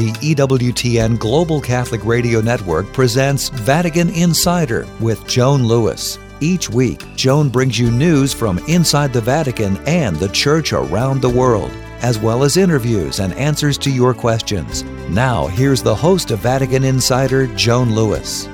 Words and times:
the 0.00 0.34
EWTN 0.34 1.18
Global 1.18 1.60
Catholic 1.60 2.06
Radio 2.06 2.40
Network 2.40 2.90
presents 2.90 3.50
Vatican 3.50 4.08
Insider 4.08 4.88
with 4.98 5.26
Joan 5.26 5.64
Lewis. 5.64 6.18
Each 6.40 6.70
week, 6.70 7.04
Joan 7.16 7.50
brings 7.50 7.78
you 7.78 7.90
news 7.90 8.32
from 8.32 8.60
inside 8.60 9.12
the 9.12 9.20
Vatican 9.20 9.76
and 9.86 10.16
the 10.16 10.30
Church 10.30 10.72
around 10.72 11.20
the 11.20 11.28
world, 11.28 11.70
as 12.00 12.18
well 12.18 12.44
as 12.44 12.56
interviews 12.56 13.20
and 13.20 13.34
answers 13.34 13.76
to 13.76 13.90
your 13.90 14.14
questions. 14.14 14.84
Now, 15.10 15.48
here's 15.48 15.82
the 15.82 15.94
host 15.94 16.30
of 16.30 16.38
Vatican 16.38 16.82
Insider, 16.82 17.46
Joan 17.48 17.94
Lewis. 17.94 18.48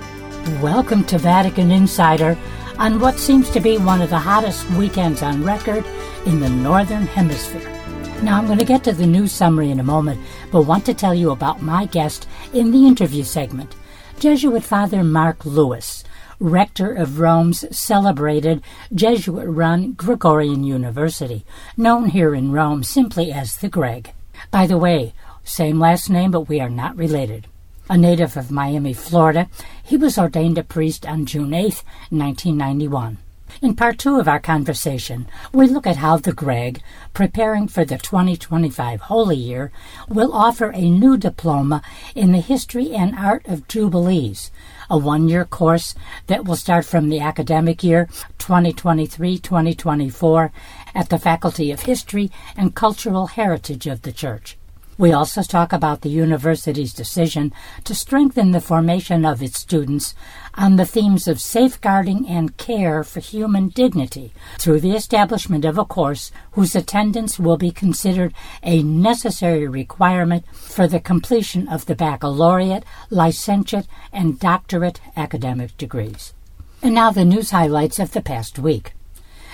Welcome 0.60 1.04
to 1.04 1.16
Vatican 1.16 1.70
Insider 1.70 2.36
on 2.76 2.98
what 2.98 3.20
seems 3.20 3.50
to 3.50 3.60
be 3.60 3.78
one 3.78 4.02
of 4.02 4.10
the 4.10 4.18
hottest 4.18 4.68
weekends 4.70 5.22
on 5.22 5.44
record 5.44 5.84
in 6.26 6.40
the 6.40 6.48
Northern 6.48 7.06
Hemisphere. 7.06 7.75
Now, 8.22 8.38
I'm 8.38 8.46
going 8.46 8.58
to 8.58 8.64
get 8.64 8.82
to 8.84 8.92
the 8.92 9.06
news 9.06 9.30
summary 9.30 9.70
in 9.70 9.78
a 9.78 9.84
moment, 9.84 10.20
but 10.50 10.62
want 10.62 10.84
to 10.86 10.94
tell 10.94 11.14
you 11.14 11.30
about 11.30 11.62
my 11.62 11.84
guest 11.84 12.26
in 12.52 12.70
the 12.70 12.86
interview 12.86 13.22
segment, 13.22 13.76
Jesuit 14.18 14.64
Father 14.64 15.04
Mark 15.04 15.44
Lewis, 15.44 16.02
rector 16.40 16.92
of 16.92 17.20
Rome's 17.20 17.64
celebrated 17.76 18.62
Jesuit 18.94 19.46
run 19.46 19.92
Gregorian 19.92 20.64
University, 20.64 21.44
known 21.76 22.08
here 22.08 22.34
in 22.34 22.52
Rome 22.52 22.82
simply 22.82 23.30
as 23.30 23.58
the 23.58 23.68
Greg. 23.68 24.12
By 24.50 24.66
the 24.66 24.78
way, 24.78 25.14
same 25.44 25.78
last 25.78 26.10
name, 26.10 26.30
but 26.30 26.48
we 26.48 26.60
are 26.60 26.70
not 26.70 26.96
related. 26.96 27.46
A 27.88 27.96
native 27.96 28.36
of 28.36 28.50
Miami, 28.50 28.92
Florida, 28.92 29.48
he 29.84 29.96
was 29.96 30.18
ordained 30.18 30.58
a 30.58 30.64
priest 30.64 31.06
on 31.06 31.26
June 31.26 31.54
8, 31.54 31.84
1991. 32.10 33.18
In 33.62 33.74
part 33.74 33.98
two 33.98 34.20
of 34.20 34.28
our 34.28 34.38
conversation, 34.38 35.26
we 35.50 35.66
look 35.66 35.86
at 35.86 35.96
how 35.96 36.18
the 36.18 36.34
Greg, 36.34 36.82
preparing 37.14 37.68
for 37.68 37.86
the 37.86 37.96
2025 37.96 39.00
Holy 39.00 39.36
Year, 39.36 39.72
will 40.10 40.34
offer 40.34 40.70
a 40.72 40.90
new 40.90 41.16
diploma 41.16 41.80
in 42.14 42.32
the 42.32 42.40
history 42.40 42.94
and 42.94 43.16
art 43.16 43.46
of 43.46 43.66
Jubilees, 43.66 44.50
a 44.90 44.98
one 44.98 45.30
year 45.30 45.46
course 45.46 45.94
that 46.26 46.44
will 46.44 46.56
start 46.56 46.84
from 46.84 47.08
the 47.08 47.20
academic 47.20 47.82
year 47.82 48.10
2023 48.36 49.38
2024 49.38 50.52
at 50.94 51.08
the 51.08 51.18
Faculty 51.18 51.70
of 51.70 51.80
History 51.80 52.30
and 52.58 52.74
Cultural 52.74 53.28
Heritage 53.28 53.86
of 53.86 54.02
the 54.02 54.12
Church. 54.12 54.58
We 54.98 55.12
also 55.12 55.42
talk 55.42 55.74
about 55.74 56.00
the 56.00 56.08
university's 56.08 56.94
decision 56.94 57.52
to 57.84 57.94
strengthen 57.94 58.52
the 58.52 58.62
formation 58.62 59.26
of 59.26 59.42
its 59.42 59.60
students 59.60 60.14
on 60.54 60.76
the 60.76 60.86
themes 60.86 61.28
of 61.28 61.38
safeguarding 61.38 62.26
and 62.26 62.56
care 62.56 63.04
for 63.04 63.20
human 63.20 63.68
dignity 63.68 64.32
through 64.58 64.80
the 64.80 64.96
establishment 64.96 65.66
of 65.66 65.76
a 65.76 65.84
course 65.84 66.32
whose 66.52 66.74
attendance 66.74 67.38
will 67.38 67.58
be 67.58 67.70
considered 67.70 68.32
a 68.62 68.82
necessary 68.82 69.68
requirement 69.68 70.46
for 70.54 70.88
the 70.88 71.00
completion 71.00 71.68
of 71.68 71.84
the 71.84 71.94
baccalaureate, 71.94 72.84
licentiate, 73.10 73.86
and 74.14 74.40
doctorate 74.40 75.00
academic 75.14 75.76
degrees. 75.76 76.32
And 76.82 76.94
now 76.94 77.10
the 77.10 77.24
news 77.26 77.50
highlights 77.50 77.98
of 77.98 78.12
the 78.12 78.22
past 78.22 78.58
week. 78.58 78.95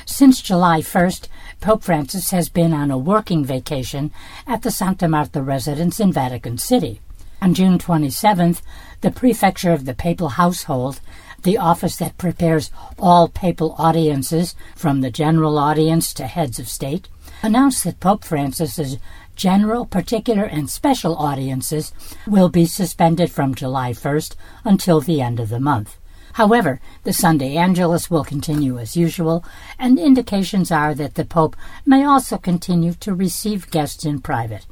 Since 0.04 0.42
July 0.42 0.80
1st, 0.80 1.28
Pope 1.60 1.84
Francis 1.84 2.30
has 2.30 2.48
been 2.48 2.72
on 2.72 2.90
a 2.90 2.98
working 2.98 3.44
vacation 3.44 4.10
at 4.46 4.62
the 4.62 4.70
Santa 4.70 5.06
Marta 5.06 5.40
residence 5.40 6.00
in 6.00 6.12
Vatican 6.12 6.58
City. 6.58 7.00
On 7.40 7.54
June 7.54 7.78
27th, 7.78 8.62
the 9.00 9.10
Prefecture 9.10 9.72
of 9.72 9.84
the 9.84 9.94
Papal 9.94 10.30
Household, 10.30 11.00
the 11.42 11.58
office 11.58 11.96
that 11.96 12.18
prepares 12.18 12.70
all 12.98 13.28
papal 13.28 13.74
audiences, 13.78 14.54
from 14.76 15.00
the 15.00 15.10
general 15.10 15.58
audience 15.58 16.12
to 16.14 16.26
heads 16.26 16.58
of 16.58 16.68
state, 16.68 17.08
announced 17.42 17.84
that 17.84 18.00
Pope 18.00 18.24
Francis's 18.24 18.98
general, 19.36 19.86
particular, 19.86 20.44
and 20.44 20.68
special 20.68 21.16
audiences 21.16 21.92
will 22.26 22.48
be 22.48 22.66
suspended 22.66 23.30
from 23.30 23.54
July 23.54 23.92
1st 23.92 24.36
until 24.64 25.00
the 25.00 25.20
end 25.20 25.40
of 25.40 25.48
the 25.48 25.60
month. 25.60 25.96
However, 26.34 26.80
the 27.04 27.12
Sunday 27.12 27.56
Angelus 27.56 28.10
will 28.10 28.24
continue 28.24 28.78
as 28.78 28.96
usual, 28.96 29.44
and 29.78 29.98
indications 29.98 30.70
are 30.70 30.94
that 30.94 31.14
the 31.14 31.26
Pope 31.26 31.56
may 31.84 32.04
also 32.04 32.38
continue 32.38 32.94
to 32.94 33.14
receive 33.14 33.70
guests 33.70 34.06
in 34.06 34.20
private. 34.20 34.66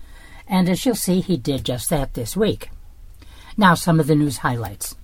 And 0.49 0.69
as 0.71 0.87
you'll 0.87 0.95
see, 0.95 1.21
he 1.21 1.37
did 1.37 1.65
just 1.65 1.91
that 1.91 2.15
this 2.15 2.35
week. 2.35 2.71
Now, 3.59 3.75
some 3.75 4.01
of 4.01 4.07
the 4.07 4.15
news 4.15 4.39
highlights. 4.39 4.97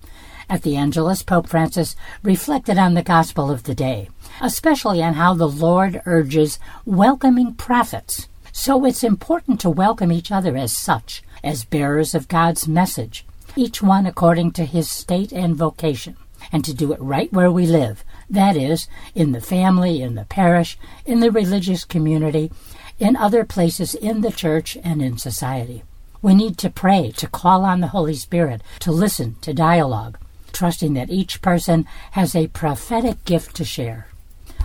At 0.49 0.63
the 0.63 0.77
Angelus, 0.77 1.23
Pope 1.23 1.49
Francis 1.49 1.95
reflected 2.23 2.79
on 2.79 2.95
the 2.95 3.03
gospel 3.03 3.51
of 3.51 3.65
the 3.65 3.75
day, 3.75 4.09
especially 4.41 5.03
on 5.03 5.15
how 5.15 5.35
the 5.35 5.49
Lord 5.49 6.01
urges 6.07 6.59
welcoming 6.87 7.55
prophets. 7.55 8.29
So 8.53 8.87
it's 8.87 9.05
important 9.05 9.61
to 9.61 9.69
welcome 9.69 10.11
each 10.11 10.33
other 10.33 10.57
as 10.57 10.75
such, 10.75 11.23
as 11.45 11.65
bearers 11.65 12.15
of 12.15 12.29
God's 12.29 12.67
message, 12.67 13.27
each 13.57 13.83
one 13.83 14.07
according 14.07 14.53
to 14.53 14.65
his 14.65 14.91
state 14.91 15.33
and 15.33 15.55
vocation 15.55 16.17
and 16.53 16.65
to 16.65 16.75
do 16.75 16.93
it 16.93 17.01
right 17.01 17.33
where 17.33 17.51
we 17.51 17.67
live. 17.67 18.05
That 18.29 18.57
is, 18.57 18.89
in 19.15 19.33
the 19.33 19.41
family, 19.41 20.03
in 20.03 20.15
the 20.15 20.25
parish, 20.25 20.79
in 21.05 21.21
the 21.21 21.31
religious 21.31 21.85
community, 21.85 22.51
in 22.99 23.17
other 23.17 23.45
places 23.45 23.95
in 23.95 24.21
the 24.21 24.33
church 24.33 24.77
and 24.83 25.03
in 25.03 25.19
society. 25.19 25.83
We 26.23 26.35
need 26.35 26.59
to 26.59 26.71
pray, 26.71 27.13
to 27.19 27.29
call 27.29 27.65
on 27.65 27.81
the 27.81 27.89
Holy 27.89 28.15
Spirit, 28.15 28.63
to 28.81 28.91
listen, 28.91 29.37
to 29.43 29.53
dialogue, 29.53 30.19
trusting 30.53 30.95
that 30.95 31.11
each 31.11 31.43
person 31.43 31.87
has 32.13 32.35
a 32.35 32.49
prophetic 32.49 33.25
gift 33.25 33.55
to 33.57 33.65
share. 33.65 34.09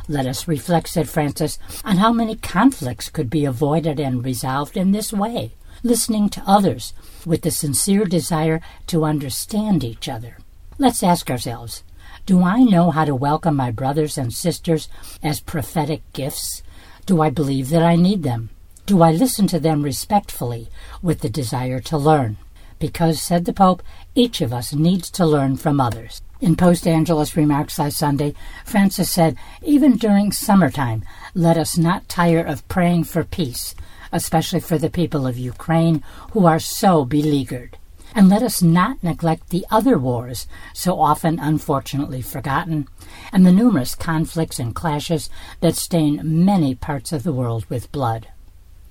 Let 0.08 0.25
us 0.25 0.48
reflect, 0.48 0.90
said 0.90 1.09
Francis, 1.09 1.59
on 1.86 1.98
how 1.98 2.12
many 2.12 2.36
conflicts 2.36 3.09
could 3.09 3.30
be 3.30 3.46
avoided 3.46 4.00
and 4.00 4.25
resolved 4.25 4.75
in 4.75 4.92
this 4.92 5.13
way, 5.13 5.53
listening 5.84 6.30
to 6.30 6.44
others 6.48 6.94
with 7.25 7.42
the 7.42 7.52
sincere 7.52 8.06
desire 8.06 8.62
to 8.88 9.06
understand 9.06 9.84
each 9.84 10.09
other. 10.09 10.38
Let's 10.81 11.03
ask 11.03 11.30
ourselves 11.30 11.84
Do 12.25 12.42
I 12.42 12.64
know 12.64 12.90
how 12.90 13.06
to 13.06 13.14
welcome 13.14 13.56
my 13.56 13.69
brothers 13.69 14.18
and 14.18 14.34
sisters 14.34 14.90
as 15.22 15.40
prophetic 15.40 16.02
gifts? 16.12 16.64
Do 17.06 17.22
I 17.22 17.30
believe 17.30 17.69
that 17.69 17.84
I 17.84 17.96
need 17.96 18.24
them? 18.24 18.50
Do 18.88 19.03
I 19.03 19.12
listen 19.12 19.46
to 19.50 19.59
them 19.59 19.84
respectfully 19.84 20.69
with 21.03 21.19
the 21.19 21.30
desire 21.30 21.81
to 21.81 22.00
learn? 22.00 22.38
Because, 22.80 23.22
said 23.22 23.46
the 23.46 23.53
Pope, 23.53 23.84
each 24.16 24.42
of 24.42 24.52
us 24.52 24.74
needs 24.74 25.12
to 25.12 25.24
learn 25.24 25.56
from 25.56 25.80
others. 25.80 26.24
In 26.40 26.56
Post 26.56 26.88
Angelus 26.88 27.38
remarks 27.38 27.78
last 27.78 27.98
Sunday, 27.98 28.34
Francis 28.66 29.12
said, 29.12 29.38
Even 29.62 29.98
during 29.98 30.31
summertime, 30.31 31.03
let 31.36 31.58
us 31.58 31.78
not 31.78 32.09
tire 32.09 32.44
of 32.44 32.68
praying 32.69 33.03
for 33.03 33.24
peace, 33.24 33.75
especially 34.12 34.59
for 34.59 34.80
the 34.80 34.90
people 34.90 35.28
of 35.28 35.38
Ukraine 35.38 36.03
who 36.31 36.48
are 36.48 36.58
so 36.58 37.06
beleaguered. 37.06 37.78
And 38.14 38.28
let 38.28 38.44
us 38.44 38.62
not 38.62 39.02
neglect 39.02 39.50
the 39.50 39.66
other 39.72 39.98
wars, 39.98 40.48
so 40.74 41.00
often 41.00 41.40
unfortunately 41.40 42.22
forgotten, 42.22 42.88
and 43.32 43.46
the 43.46 43.52
numerous 43.52 43.96
conflicts 43.96 44.60
and 44.60 44.76
clashes 44.76 45.30
that 45.62 45.76
stain 45.76 46.20
many 46.24 46.76
parts 46.76 47.14
of 47.14 47.24
the 47.24 47.34
world 47.34 47.66
with 47.70 47.92
blood. 47.92 48.28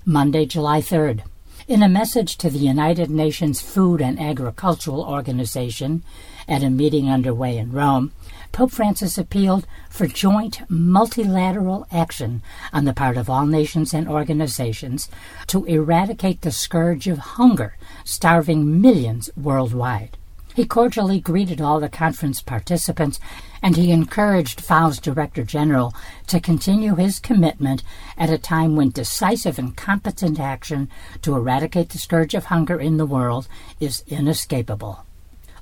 Monday, 0.06 0.46
July 0.46 0.80
3rd. 0.80 1.22
In 1.68 1.82
a 1.82 1.88
message 1.88 2.36
to 2.38 2.50
the 2.50 2.58
United 2.58 3.10
Nations 3.10 3.60
Food 3.60 4.00
and 4.00 4.18
Agricultural 4.18 5.04
Organization 5.04 6.02
at 6.48 6.64
a 6.64 6.70
meeting 6.70 7.08
underway 7.08 7.58
in 7.58 7.70
Rome, 7.70 8.12
Pope 8.52 8.72
Francis 8.72 9.16
appealed 9.16 9.66
for 9.88 10.06
joint 10.06 10.62
multilateral 10.68 11.86
action 11.90 12.42
on 12.72 12.84
the 12.84 12.92
part 12.92 13.16
of 13.16 13.30
all 13.30 13.46
nations 13.46 13.94
and 13.94 14.08
organizations 14.08 15.08
to 15.46 15.64
eradicate 15.66 16.40
the 16.40 16.50
scourge 16.50 17.06
of 17.06 17.18
hunger 17.18 17.76
starving 18.04 18.80
millions 18.80 19.30
worldwide. 19.36 20.16
He 20.54 20.66
cordially 20.66 21.20
greeted 21.20 21.60
all 21.60 21.78
the 21.78 21.88
conference 21.88 22.42
participants 22.42 23.20
and 23.62 23.76
he 23.76 23.92
encouraged 23.92 24.60
FAO's 24.60 24.98
Director 24.98 25.44
General 25.44 25.94
to 26.26 26.40
continue 26.40 26.96
his 26.96 27.20
commitment 27.20 27.84
at 28.18 28.30
a 28.30 28.38
time 28.38 28.74
when 28.74 28.90
decisive 28.90 29.58
and 29.58 29.76
competent 29.76 30.40
action 30.40 30.88
to 31.22 31.36
eradicate 31.36 31.90
the 31.90 31.98
scourge 31.98 32.34
of 32.34 32.46
hunger 32.46 32.80
in 32.80 32.96
the 32.96 33.06
world 33.06 33.46
is 33.78 34.02
inescapable. 34.08 35.04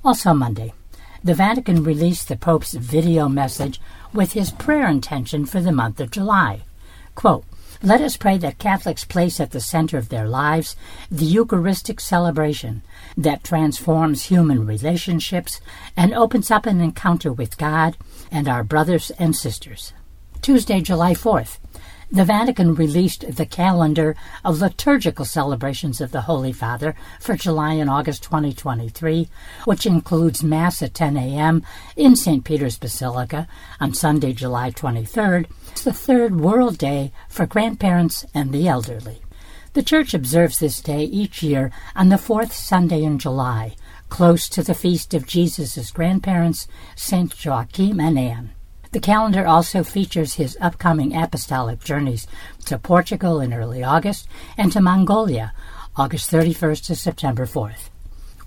Also 0.03 0.33
Monday, 0.33 0.73
the 1.23 1.33
Vatican 1.33 1.83
released 1.83 2.27
the 2.27 2.35
Pope's 2.35 2.73
video 2.73 3.27
message 3.27 3.79
with 4.13 4.33
his 4.33 4.51
prayer 4.51 4.87
intention 4.87 5.45
for 5.45 5.61
the 5.61 5.71
month 5.71 5.99
of 5.99 6.11
July. 6.11 6.61
Quote, 7.15 7.45
let 7.81 8.01
us 8.01 8.17
pray 8.17 8.37
that 8.39 8.59
Catholics 8.59 9.05
place 9.05 9.39
at 9.39 9.51
the 9.51 9.61
center 9.61 9.97
of 9.97 10.09
their 10.09 10.27
lives 10.27 10.75
the 11.09 11.25
Eucharistic 11.25 12.01
celebration 12.01 12.81
that 13.15 13.43
transforms 13.43 14.25
human 14.25 14.65
relationships 14.65 15.61
and 15.95 16.13
opens 16.13 16.51
up 16.51 16.65
an 16.65 16.81
encounter 16.81 17.31
with 17.31 17.57
God 17.57 17.95
and 18.31 18.49
our 18.49 18.63
brothers 18.63 19.11
and 19.11 19.33
sisters. 19.35 19.93
Tuesday, 20.41 20.81
July 20.81 21.13
4th 21.13 21.57
the 22.11 22.25
Vatican 22.25 22.73
released 22.73 23.35
the 23.35 23.45
calendar 23.45 24.15
of 24.43 24.61
liturgical 24.61 25.25
celebrations 25.25 26.01
of 26.01 26.11
the 26.11 26.21
Holy 26.21 26.51
Father 26.51 26.95
for 27.19 27.35
July 27.35 27.73
and 27.73 27.89
August 27.89 28.23
2023, 28.23 29.29
which 29.65 29.85
includes 29.85 30.43
Mass 30.43 30.81
at 30.81 30.95
10 30.95 31.17
a.m. 31.17 31.63
in 31.95 32.15
St. 32.15 32.43
Peter's 32.43 32.79
Basilica 32.79 33.47
on 33.79 33.93
Sunday, 33.93 34.33
July 34.33 34.71
23rd. 34.71 35.45
It's 35.71 35.83
the 35.83 35.93
third 35.93 36.39
World 36.39 36.79
Day 36.79 37.11
for 37.27 37.45
grandparents 37.45 38.25
and 38.33 38.51
the 38.51 38.67
elderly. 38.67 39.21
The 39.73 39.83
Church 39.83 40.15
observes 40.15 40.57
this 40.57 40.81
day 40.81 41.03
each 41.03 41.43
year 41.43 41.71
on 41.95 42.09
the 42.09 42.17
fourth 42.17 42.53
Sunday 42.53 43.03
in 43.03 43.19
July, 43.19 43.75
close 44.09 44.49
to 44.49 44.63
the 44.63 44.73
feast 44.73 45.13
of 45.13 45.27
Jesus' 45.27 45.91
grandparents, 45.91 46.67
St. 46.95 47.45
Joachim 47.45 47.99
and 47.99 48.17
Anne. 48.17 48.58
The 48.91 48.99
calendar 48.99 49.45
also 49.45 49.83
features 49.83 50.33
his 50.33 50.57
upcoming 50.59 51.15
apostolic 51.15 51.83
journeys 51.83 52.25
to 52.65 52.79
Portugal 52.79 53.39
in 53.39 53.53
early 53.53 53.83
August 53.83 54.27
and 54.57 54.71
to 54.71 54.81
Mongolia, 54.81 55.53
August 55.95 56.31
31st 56.31 56.85
to 56.87 56.95
September 56.95 57.45
4th. 57.45 57.89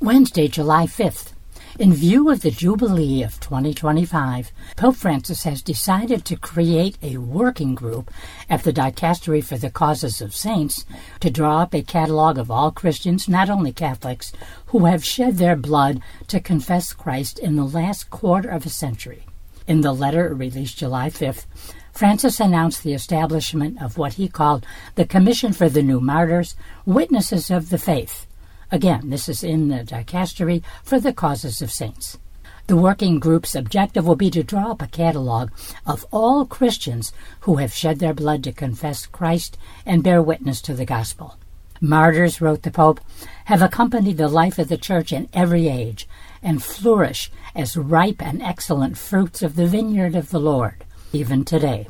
Wednesday, 0.00 0.49
July 0.49 0.87
5th. 0.87 1.33
In 1.79 1.94
view 1.94 2.29
of 2.29 2.43
the 2.43 2.50
Jubilee 2.50 3.23
of 3.23 3.39
2025, 3.39 4.50
Pope 4.77 4.97
Francis 4.97 5.44
has 5.44 5.62
decided 5.62 6.25
to 6.25 6.37
create 6.37 6.99
a 7.00 7.19
working 7.19 7.77
group 7.77 8.11
at 8.50 8.65
the 8.65 8.73
Dicastery 8.73 9.44
for 9.44 9.56
the 9.56 9.71
Causes 9.71 10.21
of 10.21 10.35
Saints 10.35 10.85
to 11.21 11.31
draw 11.31 11.61
up 11.61 11.73
a 11.73 11.83
catalog 11.83 12.37
of 12.37 12.50
all 12.50 12.73
Christians, 12.73 13.29
not 13.29 13.49
only 13.49 13.73
Catholics, 13.73 14.33
who 14.67 14.87
have 14.87 15.05
shed 15.05 15.39
their 15.39 15.55
blood 15.55 16.03
to 16.27 16.41
confess 16.41 16.93
Christ 16.93 17.39
in 17.39 17.55
the 17.55 17.65
last 17.65 18.11
quarter 18.11 18.49
of 18.49 18.67
a 18.67 18.69
century. 18.69 19.25
In 19.67 19.81
the 19.81 19.93
letter 19.93 20.35
released 20.35 20.79
July 20.79 21.09
5th, 21.09 21.47
Francis 21.93 22.41
announced 22.41 22.82
the 22.82 22.94
establishment 22.94 23.81
of 23.81 23.99
what 23.99 24.14
he 24.14 24.29
called 24.29 24.67
the 24.97 25.05
Commission 25.05 25.53
for 25.53 25.69
the 25.69 25.82
New 25.82 26.00
Martyrs, 26.00 26.56
Witnesses 26.85 27.50
of 27.50 27.69
the 27.69 27.79
Faith. 27.79 28.26
Again, 28.70 29.11
this 29.11 29.29
is 29.29 29.44
in 29.44 29.69
the 29.69 29.85
Dicastery 29.85 30.62
for 30.82 30.99
the 30.99 31.12
Causes 31.12 31.62
of 31.62 31.70
Saints. 31.70 32.19
The 32.67 32.76
working 32.76 33.19
group's 33.19 33.55
objective 33.55 34.06
will 34.06 34.17
be 34.17 34.31
to 34.31 34.43
draw 34.43 34.70
up 34.70 34.82
a 34.82 34.87
catalog 34.87 35.50
of 35.87 36.06
all 36.11 36.47
Christians 36.47 37.12
who 37.41 37.56
have 37.56 37.75
shed 37.75 37.99
their 37.99 38.15
blood 38.15 38.43
to 38.44 38.53
confess 38.53 39.06
Christ 39.06 39.58
and 39.85 40.03
bear 40.03 40.23
witness 40.23 40.61
to 40.62 40.75
the 40.75 40.87
gospel. 40.87 41.37
Martyrs, 41.81 42.41
wrote 42.41 42.62
the 42.62 42.70
Pope, 42.70 43.00
have 43.47 43.61
accompanied 43.61 44.17
the 44.17 44.29
life 44.29 44.58
of 44.58 44.69
the 44.69 44.76
Church 44.76 45.12
in 45.12 45.29
every 45.32 45.69
age 45.69 46.08
and 46.43 46.62
flourish 46.62 47.31
as 47.55 47.77
ripe 47.77 48.21
and 48.21 48.43
excellent 48.43 48.99
fruits 48.99 49.43
of 49.43 49.56
the 49.56 49.67
vineyard 49.67 50.15
of 50.15 50.31
the 50.31 50.41
Lord, 50.41 50.85
even 51.12 51.44
today. 51.44 51.89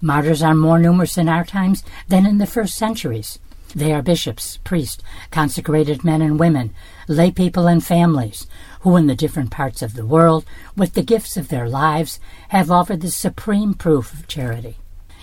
Martyrs 0.00 0.42
are 0.42 0.54
more 0.54 0.78
numerous 0.78 1.16
in 1.16 1.28
our 1.28 1.44
times 1.44 1.82
than 2.08 2.26
in 2.26 2.38
the 2.38 2.46
first 2.46 2.74
centuries. 2.74 3.38
They 3.74 3.92
are 3.92 4.02
bishops, 4.02 4.58
priests, 4.58 5.02
consecrated 5.30 6.04
men 6.04 6.22
and 6.22 6.38
women, 6.38 6.74
lay 7.08 7.30
people 7.30 7.66
and 7.66 7.84
families, 7.84 8.46
who 8.80 8.96
in 8.96 9.06
the 9.06 9.14
different 9.14 9.50
parts 9.50 9.82
of 9.82 9.94
the 9.94 10.06
world, 10.06 10.44
with 10.76 10.94
the 10.94 11.02
gifts 11.02 11.36
of 11.36 11.48
their 11.48 11.68
lives, 11.68 12.20
have 12.48 12.70
offered 12.70 13.00
the 13.00 13.10
supreme 13.10 13.74
proof 13.74 14.12
of 14.12 14.28
charity. 14.28 14.76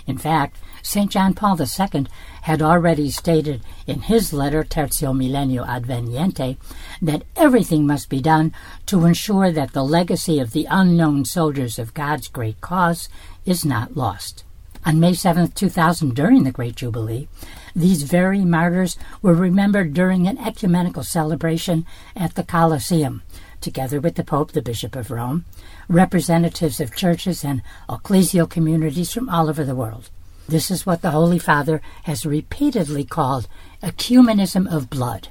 In 0.06 0.18
fact, 0.18 0.58
St. 0.82 1.10
John 1.10 1.32
Paul 1.32 1.58
II 1.60 2.06
had 2.42 2.60
already 2.60 3.10
stated 3.10 3.62
in 3.86 4.02
his 4.02 4.32
letter 4.32 4.62
Tertio 4.62 5.14
Millennio 5.14 5.66
Adveniente 5.66 6.58
that 7.00 7.24
everything 7.36 7.86
must 7.86 8.10
be 8.10 8.20
done 8.20 8.52
to 8.86 9.06
ensure 9.06 9.50
that 9.50 9.72
the 9.72 9.84
legacy 9.84 10.38
of 10.38 10.52
the 10.52 10.66
unknown 10.70 11.24
soldiers 11.24 11.78
of 11.78 11.94
God's 11.94 12.28
great 12.28 12.60
cause 12.60 13.08
is 13.46 13.64
not 13.64 13.96
lost. 13.96 14.44
On 14.84 15.00
May 15.00 15.14
7, 15.14 15.52
2000, 15.52 16.14
during 16.14 16.44
the 16.44 16.52
Great 16.52 16.76
Jubilee, 16.76 17.26
these 17.74 18.04
very 18.04 18.44
martyrs 18.44 18.96
were 19.20 19.34
remembered 19.34 19.94
during 19.94 20.26
an 20.26 20.38
ecumenical 20.38 21.02
celebration 21.02 21.84
at 22.14 22.34
the 22.34 22.44
Colosseum, 22.44 23.22
together 23.60 24.00
with 24.00 24.14
the 24.14 24.24
Pope, 24.24 24.52
the 24.52 24.62
Bishop 24.62 24.94
of 24.94 25.10
Rome, 25.10 25.44
representatives 25.88 26.80
of 26.80 26.94
churches 26.94 27.44
and 27.44 27.62
ecclesial 27.88 28.48
communities 28.48 29.12
from 29.12 29.28
all 29.28 29.48
over 29.48 29.64
the 29.64 29.74
world. 29.74 30.10
This 30.48 30.70
is 30.70 30.86
what 30.86 31.02
the 31.02 31.10
Holy 31.10 31.38
Father 31.38 31.80
has 32.04 32.26
repeatedly 32.26 33.04
called 33.04 33.48
ecumenism 33.82 34.70
of 34.70 34.90
blood. 34.90 35.28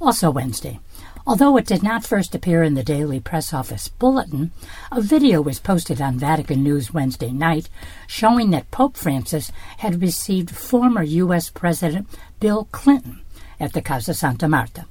Also 0.00 0.30
Wednesday, 0.30 0.80
although 1.30 1.56
it 1.56 1.64
did 1.64 1.80
not 1.80 2.04
first 2.04 2.34
appear 2.34 2.64
in 2.64 2.74
the 2.74 2.82
daily 2.82 3.20
press 3.20 3.54
office 3.54 3.86
bulletin, 3.86 4.50
a 4.90 5.00
video 5.00 5.40
was 5.40 5.60
posted 5.60 6.00
on 6.00 6.18
Vatican 6.18 6.60
News 6.64 6.92
Wednesday 6.92 7.30
night 7.30 7.68
showing 8.08 8.50
that 8.50 8.72
Pope 8.72 8.96
Francis 8.96 9.52
had 9.78 10.02
received 10.02 10.50
former 10.50 11.04
U.S. 11.04 11.48
President 11.48 12.08
Bill 12.40 12.66
Clinton 12.72 13.20
at 13.60 13.74
the 13.74 13.80
Casa 13.80 14.12
Santa 14.12 14.48
Marta. 14.48 14.86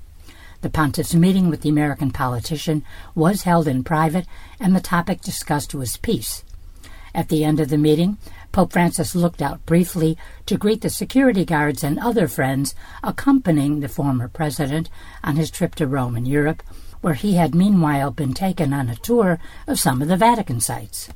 The 0.62 0.70
pontiff's 0.70 1.14
meeting 1.14 1.50
with 1.50 1.60
the 1.60 1.68
American 1.68 2.10
politician 2.10 2.86
was 3.16 3.42
held 3.42 3.68
in 3.68 3.84
private, 3.84 4.26
and 4.62 4.74
the 4.74 4.80
topic 4.80 5.20
discussed 5.20 5.76
was 5.76 5.98
peace. 5.98 6.46
At 7.14 7.28
the 7.28 7.44
end 7.44 7.60
of 7.60 7.68
the 7.68 7.78
meeting, 7.78 8.18
Pope 8.52 8.74
Francis 8.74 9.14
looked 9.14 9.42
out 9.42 9.66
briefly 9.66 10.18
to 10.46 10.58
greet 10.58 10.82
the 10.82 10.90
security 10.90 11.46
guards 11.46 11.84
and 11.84 12.00
other 12.00 12.28
friends 12.28 12.74
accompanying 13.04 13.80
the 13.80 13.88
former 13.88 14.28
president 14.28 14.90
on 15.24 15.36
his 15.36 15.52
trip 15.52 15.76
to 15.76 15.88
Rome 15.88 16.16
and 16.16 16.28
Europe, 16.28 16.64
where 17.02 17.14
he 17.14 17.36
had 17.36 17.54
meanwhile 17.54 18.12
been 18.12 18.34
taken 18.34 18.74
on 18.74 18.90
a 18.90 18.96
tour 18.96 19.40
of 19.68 19.80
some 19.80 20.02
of 20.02 20.08
the 20.08 20.18
Vatican 20.18 20.60
sites. 20.60 21.10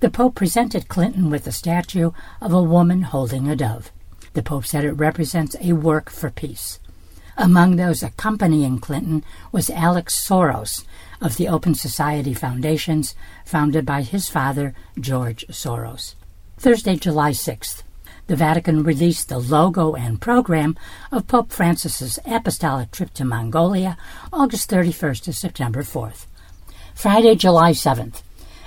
The 0.00 0.10
Pope 0.10 0.34
presented 0.34 0.88
Clinton 0.88 1.30
with 1.30 1.46
a 1.46 1.52
statue 1.52 2.10
of 2.40 2.52
a 2.52 2.62
woman 2.62 3.02
holding 3.02 3.48
a 3.48 3.54
dove. 3.54 3.92
The 4.32 4.42
Pope 4.42 4.66
said 4.66 4.84
it 4.84 4.92
represents 4.92 5.54
a 5.60 5.74
work 5.74 6.10
for 6.10 6.30
peace. 6.30 6.80
Among 7.36 7.76
those 7.76 8.02
accompanying 8.02 8.78
Clinton 8.78 9.24
was 9.52 9.70
Alex 9.70 10.14
Soros 10.26 10.84
of 11.20 11.36
the 11.36 11.48
Open 11.48 11.74
Society 11.74 12.34
Foundations, 12.34 13.14
founded 13.44 13.86
by 13.86 14.02
his 14.02 14.28
father, 14.28 14.74
George 14.98 15.46
Soros. 15.48 16.14
Thursday, 16.62 16.94
July 16.94 17.32
6th. 17.32 17.82
The 18.28 18.36
Vatican 18.36 18.84
released 18.84 19.28
the 19.28 19.40
logo 19.40 19.94
and 19.94 20.20
program 20.20 20.76
of 21.10 21.26
Pope 21.26 21.50
Francis's 21.50 22.20
apostolic 22.24 22.92
trip 22.92 23.12
to 23.14 23.24
Mongolia, 23.24 23.96
August 24.32 24.70
31st 24.70 25.22
to 25.22 25.32
September 25.32 25.82
4th. 25.82 26.26
Friday, 26.94 27.34
July 27.34 27.72
7th. 27.72 28.22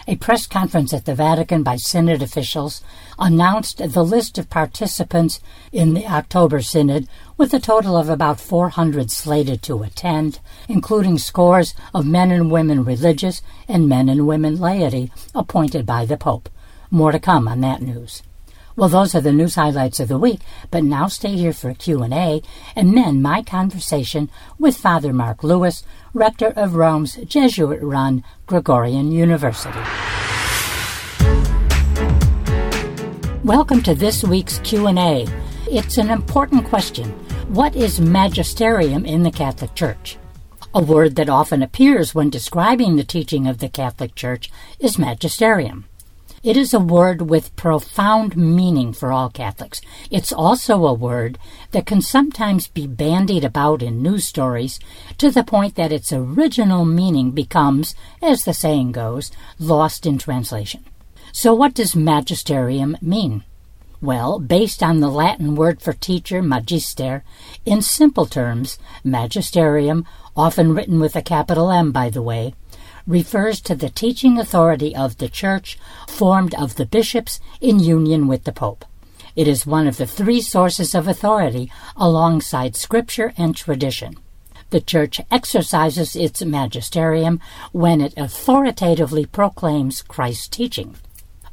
A 0.10 0.18
press 0.18 0.46
conference 0.46 0.94
at 0.94 1.06
the 1.06 1.16
Vatican 1.16 1.64
by 1.64 1.78
Synod 1.78 2.22
officials 2.22 2.84
announced 3.18 3.78
the 3.78 4.04
list 4.04 4.38
of 4.38 4.50
participants 4.50 5.40
in 5.72 5.94
the 5.94 6.06
October 6.06 6.60
Synod, 6.60 7.08
with 7.38 7.54
a 7.54 7.62
total 7.62 7.96
of 7.96 8.10
about 8.10 8.42
400 8.42 9.10
slated 9.10 9.62
to 9.62 9.84
attend, 9.84 10.42
including 10.68 11.18
scores 11.18 11.74
of 11.94 12.06
men 12.06 12.30
and 12.30 12.52
women 12.52 12.84
religious 12.84 13.42
and 13.70 13.88
men 13.88 14.10
and 14.10 14.28
women 14.28 14.60
laity 14.60 15.14
appointed 15.34 15.86
by 15.86 16.06
the 16.06 16.18
Pope. 16.18 16.50
More 16.96 17.12
to 17.12 17.20
come 17.20 17.50
on 17.50 17.60
that 17.60 17.82
news. 17.82 18.24
Well, 18.78 18.88
those 18.88 19.14
are 19.16 19.20
the 19.20 19.34
news 19.34 19.56
highlights 19.56 20.00
of 20.00 20.08
the 20.08 20.18
week, 20.18 20.40
but 20.72 20.86
now 20.86 21.08
stay 21.08 21.36
here 21.36 21.52
for 21.52 21.70
a 21.70 21.76
Q&A 21.76 22.42
and 22.74 22.96
then 22.96 23.22
my 23.22 23.44
conversation 23.44 24.30
with 24.58 24.78
Father 24.78 25.12
Mark 25.12 25.44
Lewis, 25.44 25.84
rector 26.14 26.54
of 26.56 26.76
Rome's 26.76 27.18
Jesuit-run 27.18 28.24
Gregorian 28.46 29.12
University. 29.12 29.78
Welcome 33.44 33.84
to 33.84 33.94
this 33.94 34.24
week's 34.24 34.60
Q&A. 34.60 35.28
It's 35.70 35.98
an 35.98 36.10
important 36.10 36.64
question. 36.64 37.10
What 37.50 37.76
is 37.76 38.00
magisterium 38.00 39.06
in 39.06 39.24
the 39.24 39.32
Catholic 39.32 39.76
Church? 39.76 40.18
A 40.74 40.82
word 40.82 41.18
that 41.18 41.28
often 41.28 41.62
appears 41.62 42.16
when 42.16 42.30
describing 42.30 42.96
the 42.96 43.04
teaching 43.04 43.48
of 43.48 43.58
the 43.58 43.68
Catholic 43.68 44.16
Church 44.16 44.50
is 44.80 44.98
magisterium. 44.98 45.90
It 46.46 46.58
is 46.58 46.76
a 46.76 46.80
word 46.80 47.24
with 47.24 47.56
profound 47.56 48.38
meaning 48.38 48.94
for 48.94 49.12
all 49.12 49.32
Catholics. 49.32 49.82
It's 50.12 50.32
also 50.32 50.86
a 50.86 50.94
word 50.94 51.40
that 51.72 51.88
can 51.88 52.04
sometimes 52.04 52.68
be 52.68 52.86
bandied 52.86 53.44
about 53.44 53.82
in 53.82 54.04
news 54.04 54.26
stories 54.26 54.80
to 55.18 55.32
the 55.32 55.44
point 55.44 55.74
that 55.74 55.92
its 55.92 56.14
original 56.14 56.86
meaning 56.86 57.32
becomes, 57.32 57.96
as 58.22 58.44
the 58.44 58.54
saying 58.54 58.92
goes, 58.92 59.32
lost 59.58 60.06
in 60.06 60.20
translation. 60.20 60.86
So, 61.32 61.56
what 61.56 61.74
does 61.74 61.96
magisterium 61.96 62.96
mean? 63.02 63.44
Well, 64.00 64.38
based 64.38 64.84
on 64.84 65.00
the 65.00 65.10
Latin 65.10 65.56
word 65.56 65.82
for 65.82 65.94
teacher, 65.94 66.44
magister, 66.44 67.24
in 67.66 67.82
simple 67.82 68.28
terms, 68.28 68.78
magisterium, 69.04 70.06
often 70.38 70.76
written 70.76 71.00
with 71.00 71.16
a 71.16 71.24
capital 71.24 71.72
M, 71.72 71.92
by 71.92 72.12
the 72.12 72.22
way, 72.22 72.54
refers 73.08 73.62
to 73.62 73.76
the 73.76 73.90
teaching 73.90 74.40
authority 74.40 74.96
of 74.96 75.18
the 75.18 75.30
Church, 75.30 75.78
formed 76.08 76.56
of 76.56 76.76
the 76.76 76.86
bishops 76.86 77.40
in 77.62 77.80
union 77.80 78.28
with 78.28 78.44
the 78.44 78.52
Pope. 78.52 78.86
It 79.36 79.48
is 79.48 79.68
one 79.68 79.88
of 79.88 79.98
the 79.98 80.08
three 80.08 80.42
sources 80.42 80.96
of 80.96 81.08
authority 81.08 81.72
alongside 81.96 82.76
Scripture 82.76 83.34
and 83.38 83.56
tradition. 83.56 84.16
The 84.70 84.82
Church 84.82 85.22
exercises 85.30 86.16
its 86.16 86.44
magisterium 86.44 87.40
when 87.72 88.02
it 88.02 88.14
authoritatively 88.18 89.26
proclaims 89.26 90.02
Christ's 90.02 90.48
teaching. 90.48 90.96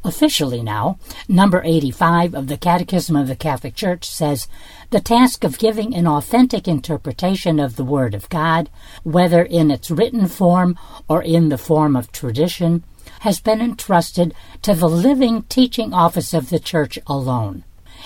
Officially 0.05 0.63
now, 0.63 0.99
number 1.29 1.63
85 1.65 2.35
of 2.35 2.49
the 2.49 2.57
Catechism 2.57 3.15
of 3.15 3.29
the 3.29 3.37
Catholic 3.37 3.77
Church 3.77 4.09
says 4.09 4.49
the 4.91 5.01
task 5.01 5.45
of 5.45 5.61
giving 5.61 5.95
an 5.95 6.09
authentic 6.09 6.67
interpretation 6.67 7.61
of 7.61 7.77
the 7.77 7.85
Word 7.85 8.13
of 8.13 8.29
God, 8.29 8.69
whether 9.05 9.43
in 9.43 9.71
its 9.71 9.93
written 9.93 10.27
form 10.27 10.77
or 11.09 11.23
in 11.23 11.51
the 11.51 11.59
form 11.59 11.95
of 11.95 12.11
tradition, 12.11 12.83
has 13.21 13.41
been 13.41 13.61
entrusted 13.61 14.35
to 14.63 14.75
the 14.75 14.89
living 14.89 15.43
teaching 15.43 15.95
office 15.95 16.35
of 16.35 16.51
the 16.51 16.59
Church 16.59 16.99
alone. 17.07 17.63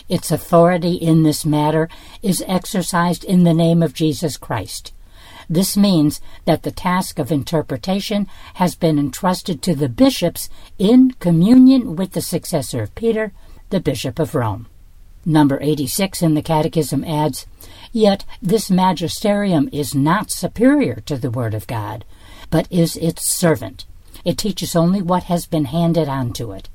Its 0.07 0.31
authority 0.31 0.95
in 0.95 1.23
this 1.23 1.47
matter 1.47 1.89
is 2.23 2.45
exercised 2.47 3.25
in 3.25 3.45
the 3.45 3.55
name 3.55 3.83
of 3.83 3.95
Jesus 3.95 4.37
Christ. 4.37 4.93
This 5.49 5.77
means 5.77 6.21
that 6.45 6.63
the 6.63 6.71
task 6.71 7.19
of 7.19 7.31
interpretation 7.31 8.27
has 8.55 8.75
been 8.75 8.99
entrusted 8.99 9.63
to 9.63 9.75
the 9.75 9.89
bishops 9.89 10.49
in 10.79 11.13
communion 11.21 11.95
with 11.95 12.13
the 12.13 12.21
successor 12.21 12.83
of 12.83 12.95
Peter, 12.95 13.33
the 13.71 13.81
Bishop 13.81 14.19
of 14.19 14.35
Rome. 14.35 14.67
Number 15.25 15.59
86 15.61 16.23
in 16.23 16.35
the 16.35 16.43
Catechism 16.43 17.05
adds, 17.05 17.47
Yet 17.93 18.25
this 18.43 18.71
magisterium 18.71 19.69
is 19.73 19.95
not 19.95 20.31
superior 20.31 21.03
to 21.07 21.17
the 21.17 21.31
Word 21.31 21.55
of 21.55 21.67
God, 21.67 22.05
but 22.51 22.71
is 22.71 22.97
its 22.97 23.27
servant. 23.27 23.87
It 24.25 24.39
teaches 24.39 24.75
only 24.75 25.03
what 25.03 25.25
has 25.25 25.47
been 25.47 25.67
handed 25.67 26.09
on 26.09 26.33
to 26.35 26.53
it. 26.53 26.69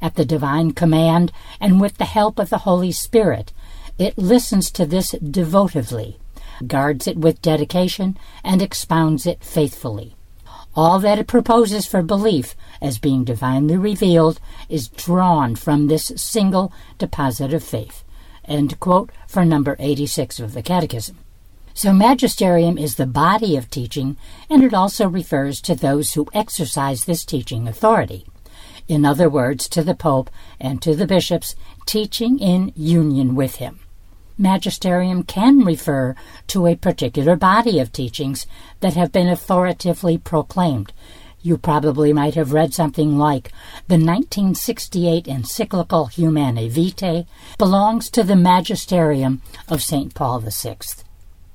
At 0.00 0.16
the 0.16 0.24
divine 0.24 0.72
command 0.72 1.32
and 1.60 1.80
with 1.80 1.98
the 1.98 2.04
help 2.04 2.38
of 2.40 2.50
the 2.50 2.58
Holy 2.58 2.92
Spirit, 2.92 3.52
it 3.98 4.18
listens 4.18 4.70
to 4.72 4.86
this 4.86 5.12
devotively 5.12 6.18
guards 6.66 7.06
it 7.06 7.16
with 7.16 7.42
dedication, 7.42 8.16
and 8.44 8.62
expounds 8.62 9.26
it 9.26 9.42
faithfully. 9.44 10.14
All 10.74 10.98
that 11.00 11.18
it 11.18 11.26
proposes 11.26 11.86
for 11.86 12.02
belief 12.02 12.54
as 12.80 12.98
being 12.98 13.24
divinely 13.24 13.76
revealed 13.76 14.40
is 14.70 14.88
drawn 14.88 15.54
from 15.54 15.86
this 15.86 16.10
single 16.16 16.72
deposit 16.96 17.52
of 17.52 17.62
faith. 17.62 18.04
End 18.46 18.80
quote 18.80 19.10
for 19.28 19.44
number 19.44 19.76
86 19.78 20.40
of 20.40 20.54
the 20.54 20.62
Catechism. 20.62 21.18
So, 21.74 21.92
magisterium 21.92 22.76
is 22.78 22.96
the 22.96 23.06
body 23.06 23.56
of 23.56 23.70
teaching, 23.70 24.16
and 24.48 24.62
it 24.62 24.74
also 24.74 25.08
refers 25.08 25.60
to 25.62 25.74
those 25.74 26.12
who 26.12 26.28
exercise 26.34 27.04
this 27.04 27.24
teaching 27.24 27.68
authority. 27.68 28.26
In 28.88 29.04
other 29.04 29.30
words, 29.30 29.68
to 29.70 29.82
the 29.82 29.94
Pope 29.94 30.30
and 30.60 30.82
to 30.82 30.94
the 30.94 31.06
bishops, 31.06 31.54
teaching 31.86 32.38
in 32.38 32.72
union 32.74 33.34
with 33.34 33.56
him 33.56 33.81
magisterium 34.42 35.22
can 35.22 35.60
refer 35.60 36.14
to 36.48 36.66
a 36.66 36.76
particular 36.76 37.36
body 37.36 37.78
of 37.78 37.92
teachings 37.92 38.46
that 38.80 38.94
have 38.94 39.12
been 39.12 39.28
authoritatively 39.28 40.18
proclaimed. 40.18 40.92
You 41.40 41.56
probably 41.56 42.12
might 42.12 42.34
have 42.34 42.52
read 42.52 42.74
something 42.74 43.16
like 43.16 43.50
the 43.88 43.94
1968 43.94 45.26
encyclical 45.26 46.06
Humanae 46.06 46.68
Vitae 46.68 47.26
belongs 47.58 48.10
to 48.10 48.22
the 48.22 48.36
magisterium 48.36 49.42
of 49.68 49.82
St. 49.82 50.14
Paul 50.14 50.40
VI. 50.40 50.76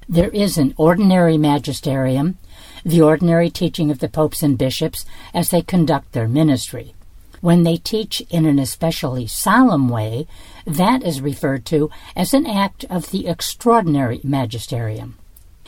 There 0.09 0.29
is 0.29 0.57
an 0.57 0.73
ordinary 0.77 1.37
magisterium, 1.37 2.37
the 2.83 3.01
ordinary 3.01 3.49
teaching 3.49 3.91
of 3.91 3.99
the 3.99 4.09
popes 4.09 4.41
and 4.41 4.57
bishops 4.57 5.05
as 5.33 5.49
they 5.49 5.61
conduct 5.61 6.13
their 6.13 6.27
ministry. 6.27 6.93
When 7.41 7.63
they 7.63 7.77
teach 7.77 8.21
in 8.29 8.45
an 8.45 8.57
especially 8.57 9.27
solemn 9.27 9.89
way, 9.89 10.27
that 10.65 11.03
is 11.03 11.21
referred 11.21 11.65
to 11.67 11.91
as 12.15 12.33
an 12.33 12.47
act 12.47 12.83
of 12.89 13.11
the 13.11 13.27
extraordinary 13.27 14.19
magisterium. 14.23 15.17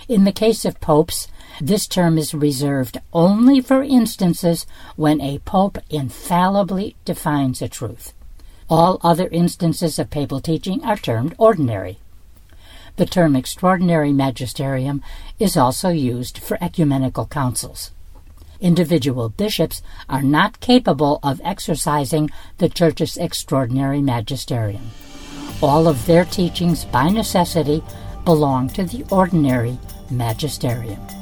In 0.08 0.24
the 0.24 0.32
case 0.32 0.66
of 0.66 0.82
popes, 0.82 1.28
this 1.62 1.88
term 1.88 2.18
is 2.18 2.34
reserved 2.34 2.98
only 3.14 3.62
for 3.62 3.84
instances 3.84 4.66
when 4.96 5.22
a 5.22 5.40
pope 5.40 5.78
infallibly 5.90 6.96
defines 7.06 7.62
a 7.62 7.68
truth. 7.68 8.14
All 8.70 9.00
other 9.04 9.28
instances 9.28 10.00
of 10.00 10.10
papal 10.10 10.40
teaching 10.40 10.84
are 10.84 10.98
termed 10.98 11.36
ordinary. 11.38 12.00
The 12.96 13.06
term 13.06 13.36
extraordinary 13.36 14.12
magisterium 14.12 15.04
is 15.38 15.56
also 15.56 15.90
used 15.90 16.40
for 16.40 16.58
ecumenical 16.62 17.28
councils 17.28 17.92
individual 18.62 19.30
bishops 19.30 19.82
are 20.08 20.22
not 20.22 20.60
capable 20.60 21.20
of 21.24 21.42
exercising 21.44 22.30
the 22.58 22.70
Church's 22.70 23.18
extraordinary 23.18 24.02
magisterium. 24.02 24.92
All 25.62 25.88
of 25.88 26.06
their 26.06 26.26
teachings, 26.26 26.86
by 26.86 27.10
necessity, 27.10 27.84
belong 28.26 28.70
to 28.70 28.84
the 28.84 29.06
ordinary 29.12 29.78
magisterium. 30.10 31.19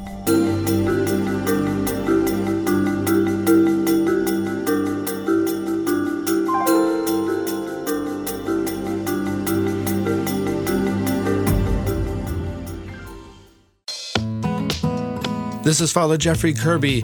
This 15.68 15.82
is 15.82 15.92
Father 15.92 16.16
Jeffrey 16.16 16.54
Kirby. 16.54 17.04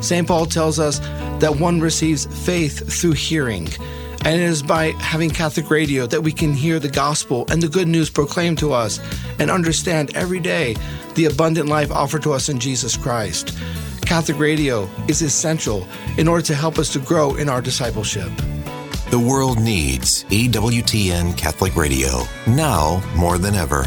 St. 0.00 0.26
Paul 0.26 0.46
tells 0.46 0.78
us 0.78 0.98
that 1.40 1.58
one 1.60 1.78
receives 1.78 2.24
faith 2.46 2.90
through 2.90 3.12
hearing. 3.12 3.68
And 4.24 4.40
it 4.40 4.40
is 4.40 4.62
by 4.62 4.92
having 4.92 5.28
Catholic 5.28 5.68
radio 5.70 6.06
that 6.06 6.22
we 6.22 6.32
can 6.32 6.54
hear 6.54 6.78
the 6.78 6.88
gospel 6.88 7.44
and 7.50 7.62
the 7.62 7.68
good 7.68 7.86
news 7.86 8.08
proclaimed 8.08 8.56
to 8.60 8.72
us 8.72 8.98
and 9.38 9.50
understand 9.50 10.16
every 10.16 10.40
day 10.40 10.74
the 11.16 11.26
abundant 11.26 11.68
life 11.68 11.92
offered 11.92 12.22
to 12.22 12.32
us 12.32 12.48
in 12.48 12.58
Jesus 12.58 12.96
Christ. 12.96 13.54
Catholic 14.06 14.38
radio 14.38 14.88
is 15.06 15.20
essential 15.20 15.86
in 16.16 16.28
order 16.28 16.46
to 16.46 16.54
help 16.54 16.78
us 16.78 16.90
to 16.94 17.00
grow 17.00 17.34
in 17.34 17.50
our 17.50 17.60
discipleship. 17.60 18.30
The 19.10 19.22
world 19.22 19.60
needs 19.60 20.24
EWTN 20.30 21.36
Catholic 21.36 21.76
Radio 21.76 22.22
now 22.46 23.02
more 23.14 23.36
than 23.36 23.54
ever. 23.54 23.86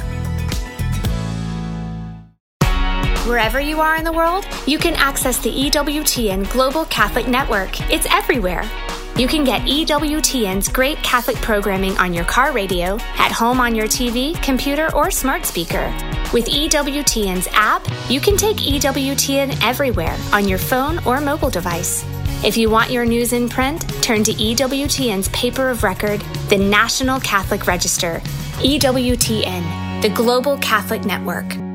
Wherever 3.26 3.60
you 3.60 3.82
are 3.82 3.98
in 3.98 4.04
the 4.04 4.12
world, 4.12 4.48
you 4.66 4.80
can 4.80 4.96
access 4.96 5.38
the 5.38 5.52
EWTN 5.52 6.52
Global 6.52 6.86
Catholic 6.86 7.28
Network. 7.28 7.80
It's 7.92 8.08
everywhere. 8.10 8.64
You 9.16 9.28
can 9.28 9.44
get 9.44 9.62
EWTN's 9.62 10.68
great 10.68 10.98
Catholic 11.04 11.36
programming 11.38 11.96
on 12.00 12.16
your 12.16 12.24
car 12.26 12.52
radio, 12.52 12.98
at 13.18 13.32
home 13.32 13.60
on 13.60 13.76
your 13.76 13.86
TV, 13.86 14.42
computer, 14.42 14.92
or 14.96 15.12
smart 15.12 15.46
speaker. 15.46 15.94
With 16.34 16.48
EWTN's 16.48 17.48
app, 17.52 17.86
you 18.10 18.20
can 18.20 18.38
take 18.38 18.58
EWTN 18.58 19.56
everywhere 19.62 20.18
on 20.34 20.48
your 20.48 20.58
phone 20.58 20.98
or 21.06 21.22
mobile 21.22 21.52
device. 21.52 22.04
If 22.44 22.58
you 22.58 22.72
want 22.72 22.90
your 22.90 23.06
news 23.06 23.34
in 23.34 23.50
print, 23.50 23.88
turn 24.02 24.24
to 24.24 24.34
EWTN's 24.34 25.30
paper 25.30 25.70
of 25.70 25.84
record, 25.84 26.22
the 26.50 26.58
National 26.58 27.20
Catholic 27.20 27.68
Register. 27.68 28.20
EWTN, 28.64 30.02
the 30.02 30.10
Global 30.10 30.58
Catholic 30.58 31.06
Network. 31.06 31.71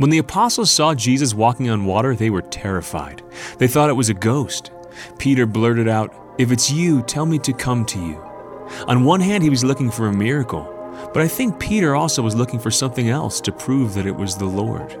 When 0.00 0.08
the 0.08 0.16
apostles 0.16 0.70
saw 0.70 0.94
Jesus 0.94 1.34
walking 1.34 1.68
on 1.68 1.84
water, 1.84 2.16
they 2.16 2.30
were 2.30 2.40
terrified. 2.40 3.22
They 3.58 3.68
thought 3.68 3.90
it 3.90 3.96
was 3.96 4.08
a 4.08 4.14
ghost. 4.14 4.70
Peter 5.18 5.44
blurted 5.44 5.88
out, 5.88 6.14
If 6.38 6.50
it's 6.50 6.70
you, 6.70 7.02
tell 7.02 7.26
me 7.26 7.38
to 7.40 7.52
come 7.52 7.84
to 7.84 7.98
you. 7.98 8.16
On 8.88 9.04
one 9.04 9.20
hand, 9.20 9.42
he 9.42 9.50
was 9.50 9.62
looking 9.62 9.90
for 9.90 10.06
a 10.06 10.12
miracle, 10.12 10.64
but 11.12 11.20
I 11.20 11.28
think 11.28 11.60
Peter 11.60 11.94
also 11.94 12.22
was 12.22 12.34
looking 12.34 12.58
for 12.58 12.70
something 12.70 13.10
else 13.10 13.42
to 13.42 13.52
prove 13.52 13.92
that 13.92 14.06
it 14.06 14.16
was 14.16 14.38
the 14.38 14.46
Lord. 14.46 14.98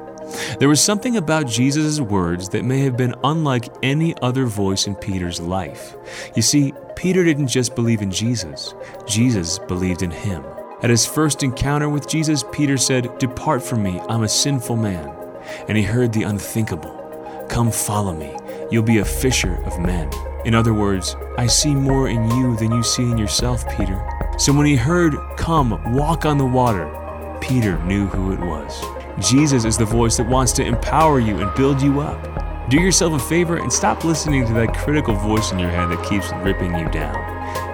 There 0.58 0.68
was 0.68 0.82
something 0.82 1.16
about 1.16 1.46
Jesus' 1.46 1.98
words 1.98 2.50
that 2.50 2.66
may 2.66 2.80
have 2.80 2.98
been 2.98 3.14
unlike 3.24 3.72
any 3.82 4.14
other 4.20 4.44
voice 4.44 4.86
in 4.86 4.96
Peter's 4.96 5.40
life. 5.40 5.96
You 6.36 6.42
see, 6.42 6.74
Peter 6.94 7.24
didn't 7.24 7.48
just 7.48 7.74
believe 7.74 8.02
in 8.02 8.10
Jesus, 8.10 8.74
Jesus 9.06 9.58
believed 9.60 10.02
in 10.02 10.10
him. 10.10 10.44
At 10.82 10.88
his 10.88 11.04
first 11.04 11.42
encounter 11.42 11.90
with 11.90 12.08
Jesus, 12.08 12.42
Peter 12.52 12.78
said, 12.78 13.18
Depart 13.18 13.62
from 13.62 13.82
me, 13.82 14.00
I'm 14.08 14.22
a 14.22 14.28
sinful 14.28 14.76
man. 14.76 15.14
And 15.68 15.76
he 15.76 15.82
heard 15.82 16.12
the 16.12 16.22
unthinkable 16.22 16.96
Come 17.50 17.70
follow 17.70 18.14
me, 18.14 18.34
you'll 18.70 18.82
be 18.82 18.98
a 18.98 19.04
fisher 19.04 19.62
of 19.66 19.78
men. 19.78 20.10
In 20.46 20.54
other 20.54 20.72
words, 20.72 21.16
I 21.36 21.48
see 21.48 21.74
more 21.74 22.08
in 22.08 22.30
you 22.30 22.56
than 22.56 22.72
you 22.72 22.82
see 22.82 23.02
in 23.02 23.18
yourself, 23.18 23.68
Peter. 23.76 24.02
So 24.38 24.54
when 24.54 24.66
he 24.66 24.76
heard, 24.76 25.16
Come, 25.36 25.70
walk 25.92 26.24
on 26.24 26.38
the 26.38 26.46
water, 26.46 26.88
Peter 27.42 27.78
knew 27.84 28.06
who 28.06 28.32
it 28.32 28.40
was. 28.40 28.82
Jesus 29.18 29.66
is 29.66 29.76
the 29.76 29.84
voice 29.84 30.16
that 30.16 30.28
wants 30.28 30.52
to 30.52 30.64
empower 30.64 31.20
you 31.20 31.40
and 31.40 31.54
build 31.54 31.82
you 31.82 32.00
up. 32.00 32.70
Do 32.70 32.80
yourself 32.80 33.12
a 33.12 33.18
favor 33.18 33.58
and 33.58 33.70
stop 33.70 34.04
listening 34.04 34.46
to 34.46 34.54
that 34.54 34.74
critical 34.74 35.14
voice 35.14 35.52
in 35.52 35.58
your 35.58 35.70
head 35.70 35.90
that 35.90 36.08
keeps 36.08 36.32
ripping 36.36 36.78
you 36.78 36.88
down. 36.88 37.16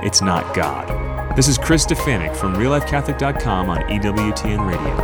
It's 0.05 0.23
not 0.23 0.55
God. 0.57 1.16
This 1.37 1.49
is 1.49 1.59
Chris 1.59 1.85
Stefanick 1.85 2.35
from 2.35 2.55
RealLifeCatholic.com 2.55 3.69
on 3.69 3.83
EWTN 3.91 4.67
Radio. 4.67 4.97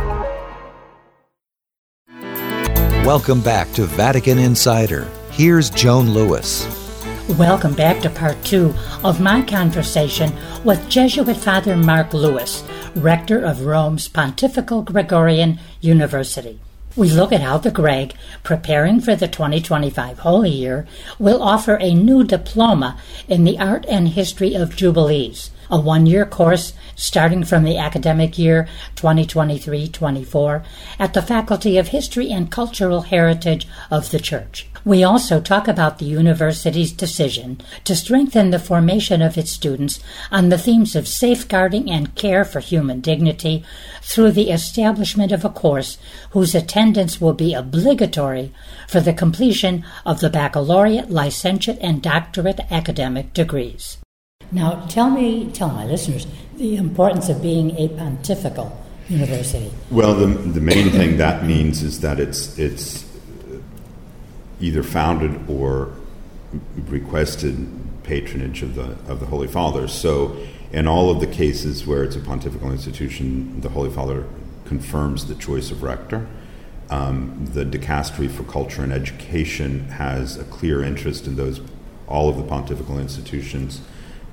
Welcome 3.05 3.39
back 3.39 3.71
to 3.73 3.85
Vatican 3.85 4.39
Insider. 4.39 5.07
Here's 5.29 5.69
Joan 5.69 6.09
Lewis. 6.09 6.65
Welcome 7.37 7.75
back 7.75 8.01
to 8.01 8.09
part 8.09 8.43
two 8.43 8.73
of 9.03 9.21
my 9.21 9.43
conversation 9.43 10.33
with 10.63 10.89
Jesuit 10.89 11.37
Father 11.37 11.77
Mark 11.77 12.15
Lewis, 12.15 12.63
rector 12.95 13.39
of 13.39 13.67
Rome's 13.67 14.07
Pontifical 14.07 14.81
Gregorian 14.81 15.59
University. 15.81 16.59
We 16.95 17.11
look 17.11 17.31
at 17.31 17.41
how 17.41 17.59
the 17.59 17.69
Greg, 17.69 18.15
preparing 18.41 19.01
for 19.01 19.15
the 19.15 19.27
2025 19.27 20.17
Holy 20.19 20.49
Year, 20.49 20.87
will 21.19 21.43
offer 21.43 21.77
a 21.79 21.93
new 21.93 22.23
diploma 22.23 22.97
in 23.27 23.43
the 23.43 23.59
art 23.59 23.85
and 23.87 24.07
history 24.07 24.55
of 24.55 24.75
Jubilees 24.75 25.51
a 25.73 25.79
one 25.79 26.05
year 26.05 26.23
course 26.23 26.73
starting 26.95 27.43
from 27.43 27.63
the 27.63 27.79
academic 27.79 28.37
year 28.37 28.67
2023 28.95 29.87
24 29.87 30.63
at 30.99 31.15
the 31.15 31.21
Faculty 31.21 31.79
of 31.79 31.87
History 31.87 32.31
and 32.31 32.51
Cultural 32.51 33.01
Heritage 33.01 33.67
of 33.89 34.11
the 34.11 34.19
Church. 34.19 34.67
We 34.85 35.03
also 35.03 35.41
talk 35.41 35.67
about 35.67 35.97
the 35.97 36.05
university's 36.05 36.91
decision 36.91 37.59
to 37.85 37.95
strengthen 37.95 38.51
the 38.51 38.59
formation 38.59 39.23
of 39.23 39.35
its 39.35 39.51
students 39.51 39.99
on 40.29 40.49
the 40.49 40.59
themes 40.59 40.95
of 40.95 41.07
safeguarding 41.07 41.89
and 41.89 42.13
care 42.13 42.45
for 42.45 42.59
human 42.59 42.99
dignity 42.99 43.63
through 44.03 44.33
the 44.33 44.51
establishment 44.51 45.31
of 45.31 45.43
a 45.43 45.49
course 45.49 45.97
whose 46.31 46.53
attendance 46.53 47.19
will 47.19 47.33
be 47.33 47.55
obligatory 47.55 48.51
for 48.87 49.01
the 49.01 49.13
completion 49.13 49.83
of 50.05 50.19
the 50.19 50.29
baccalaureate, 50.29 51.09
licentiate, 51.09 51.79
and 51.81 52.03
doctorate 52.03 52.59
academic 52.69 53.33
degrees. 53.33 54.02
Now, 54.53 54.85
tell 54.85 55.09
me, 55.09 55.51
tell 55.51 55.69
my 55.69 55.85
listeners, 55.85 56.27
the 56.57 56.75
importance 56.75 57.27
of 57.27 57.41
being 57.41 57.75
a 57.77 57.89
pontifical 57.89 58.79
university. 59.09 59.71
Well, 59.89 60.13
the, 60.13 60.27
the 60.27 60.61
main 60.61 60.91
thing 60.91 61.17
that 61.17 61.43
means 61.43 61.81
is 61.81 62.01
that 62.01 62.19
it's, 62.19 62.57
it's 62.59 63.03
either 64.61 64.83
founded 64.83 65.49
or 65.49 65.93
requested 66.87 67.67
patronage 68.03 68.61
of 68.61 68.75
the, 68.75 68.95
of 69.11 69.19
the 69.19 69.25
Holy 69.25 69.47
Father. 69.47 69.87
So, 69.87 70.37
in 70.71 70.87
all 70.87 71.09
of 71.09 71.19
the 71.19 71.27
cases 71.27 71.85
where 71.85 72.03
it's 72.03 72.15
a 72.15 72.19
pontifical 72.19 72.71
institution, 72.71 73.61
the 73.61 73.69
Holy 73.69 73.89
Father 73.89 74.25
confirms 74.65 75.25
the 75.25 75.35
choice 75.35 75.71
of 75.71 75.83
rector. 75.83 76.27
Um, 76.89 77.45
the 77.53 77.65
Dicastery 77.65 78.29
for 78.29 78.43
Culture 78.43 78.83
and 78.83 78.91
Education 78.91 79.87
has 79.89 80.37
a 80.37 80.43
clear 80.43 80.83
interest 80.83 81.25
in 81.25 81.35
those, 81.35 81.61
all 82.07 82.29
of 82.29 82.37
the 82.37 82.43
pontifical 82.43 82.99
institutions, 82.99 83.81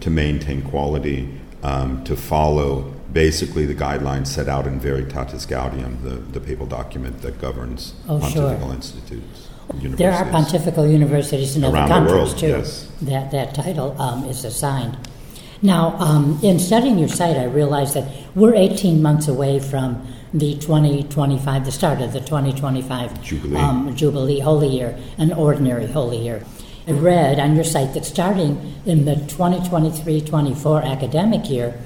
to 0.00 0.11
maintain 0.11 0.62
quality, 0.62 1.28
um, 1.62 2.02
to 2.04 2.16
follow 2.16 2.92
basically 3.12 3.66
the 3.66 3.75
guidelines 3.75 4.28
set 4.28 4.49
out 4.49 4.66
in 4.66 4.80
Veritatis 4.80 5.47
Gaudium, 5.47 6.02
the, 6.02 6.11
the 6.11 6.40
papal 6.40 6.66
document 6.66 7.23
that 7.23 7.40
governs 7.40 7.95
oh, 8.09 8.19
pontifical 8.21 8.66
sure. 8.66 8.75
institutes. 8.75 9.49
There 9.73 10.12
are 10.12 10.25
pontifical 10.30 10.87
universities 10.87 11.57
in 11.57 11.64
Around 11.64 11.76
other 11.76 11.88
countries 11.88 12.12
world, 12.14 12.38
too. 12.38 12.49
Yes. 12.49 12.90
That 13.02 13.30
that 13.30 13.54
title 13.54 14.00
um, 14.00 14.25
is 14.25 14.45
assigned. 14.45 14.97
Now, 15.62 15.95
um, 15.99 16.40
in 16.42 16.59
studying 16.59 16.99
your 16.99 17.09
site, 17.09 17.37
I 17.37 17.45
realized 17.45 17.95
that 17.95 18.11
we're 18.35 18.54
18 18.54 19.02
months 19.02 19.28
away 19.28 19.61
from 19.61 20.07
the 20.33 20.54
2025, 20.54 21.64
the 21.64 21.73
start 21.73 22.00
of 22.00 22.12
the 22.12 22.21
2025 22.21 23.23
Jubilee. 23.23 23.57
Um, 23.57 23.95
Jubilee 23.95 24.40
Holy 24.40 24.69
Year, 24.69 24.99
an 25.19 25.33
ordinary 25.33 25.87
Holy 25.87 26.19
Year. 26.19 26.42
I 26.87 26.92
read 26.92 27.38
on 27.38 27.54
your 27.54 27.64
site 27.64 27.94
that 27.94 28.04
starting 28.04 28.75
in 28.87 29.04
the 29.04 29.16
2023 29.16 30.20
24 30.22 30.82
academic 30.82 31.50
year, 31.50 31.78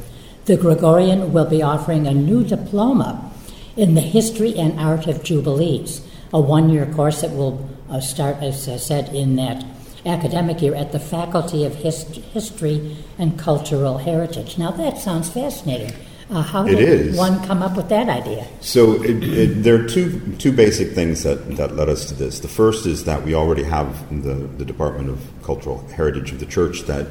the 0.45 0.57
Gregorian 0.57 1.33
will 1.33 1.47
be 1.49 1.63
offering 1.63 2.07
a 2.07 2.15
new 2.15 2.45
diploma 2.45 3.33
in 3.77 3.95
the 3.95 4.01
history 4.01 4.55
and 4.57 4.79
art 4.79 5.07
of 5.07 5.25
Jubilees, 5.25 6.07
a 6.33 6.41
one 6.41 6.71
year 6.71 6.87
course 6.87 7.23
that 7.23 7.33
will 7.33 7.69
uh, 7.91 8.01
start, 8.01 8.37
as 8.43 8.69
I 8.69 8.77
said, 8.77 9.15
in 9.15 9.37
that 9.37 9.65
academic 10.07 10.61
year 10.63 10.75
at 10.75 10.93
the 10.93 11.01
Faculty 11.01 11.65
of 11.65 11.77
Hist- 11.77 12.17
History 12.17 12.97
and 13.19 13.39
Cultural 13.39 13.99
Heritage. 13.99 14.59
Now, 14.59 14.71
that 14.73 14.99
sounds 14.99 15.31
fascinating. 15.31 15.93
Uh, 16.31 16.43
how 16.43 16.65
It 16.65 16.77
did 16.77 16.89
is. 16.89 17.17
one 17.17 17.45
come 17.45 17.63
up 17.63 17.77
with 17.77 17.89
that 17.91 18.09
idea? 18.09 18.47
So 18.61 19.03
it, 19.03 19.23
it, 19.23 19.63
there 19.63 19.75
are 19.83 19.87
two 19.87 20.21
two 20.39 20.53
basic 20.53 20.93
things 20.93 21.23
that, 21.23 21.57
that 21.57 21.77
led 21.77 21.89
us 21.89 22.07
to 22.07 22.15
this. 22.15 22.41
The 22.41 22.49
first 22.49 22.87
is 22.87 23.05
that 23.05 23.23
we 23.23 23.35
already 23.35 23.63
have 23.65 24.09
the, 24.23 24.35
the 24.35 24.65
Department 24.65 25.11
of 25.11 25.21
Cultural 25.43 25.87
Heritage 25.89 26.33
of 26.33 26.41
the 26.41 26.47
Church 26.47 26.83
that 26.83 27.07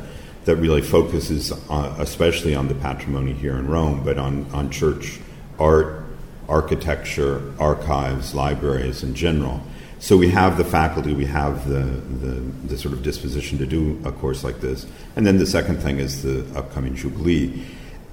that 0.46 0.56
really 0.58 0.82
focuses 0.82 1.52
on, 1.70 1.86
especially 2.02 2.56
on 2.56 2.68
the 2.68 2.76
patrimony 2.76 3.34
here 3.34 3.56
in 3.58 3.68
Rome, 3.68 4.04
but 4.04 4.18
on, 4.18 4.46
on 4.52 4.70
church 4.70 5.20
art, 5.60 6.04
architecture, 6.50 7.54
archives, 7.60 8.34
libraries 8.36 9.04
in 9.04 9.16
general. 9.16 9.62
So 10.00 10.18
we 10.18 10.30
have 10.32 10.58
the 10.58 10.66
faculty, 10.66 11.14
we 11.14 11.26
have 11.28 11.70
the, 11.70 11.80
the, 11.80 12.42
the 12.68 12.78
sort 12.78 12.94
of 12.94 13.04
disposition 13.04 13.58
to 13.60 13.66
do 13.66 14.02
a 14.04 14.12
course 14.12 14.44
like 14.44 14.60
this. 14.60 14.86
And 15.16 15.26
then 15.26 15.38
the 15.38 15.46
second 15.46 15.78
thing 15.78 16.00
is 16.00 16.24
the 16.24 16.46
upcoming 16.58 16.94
Jubilee. 16.96 17.64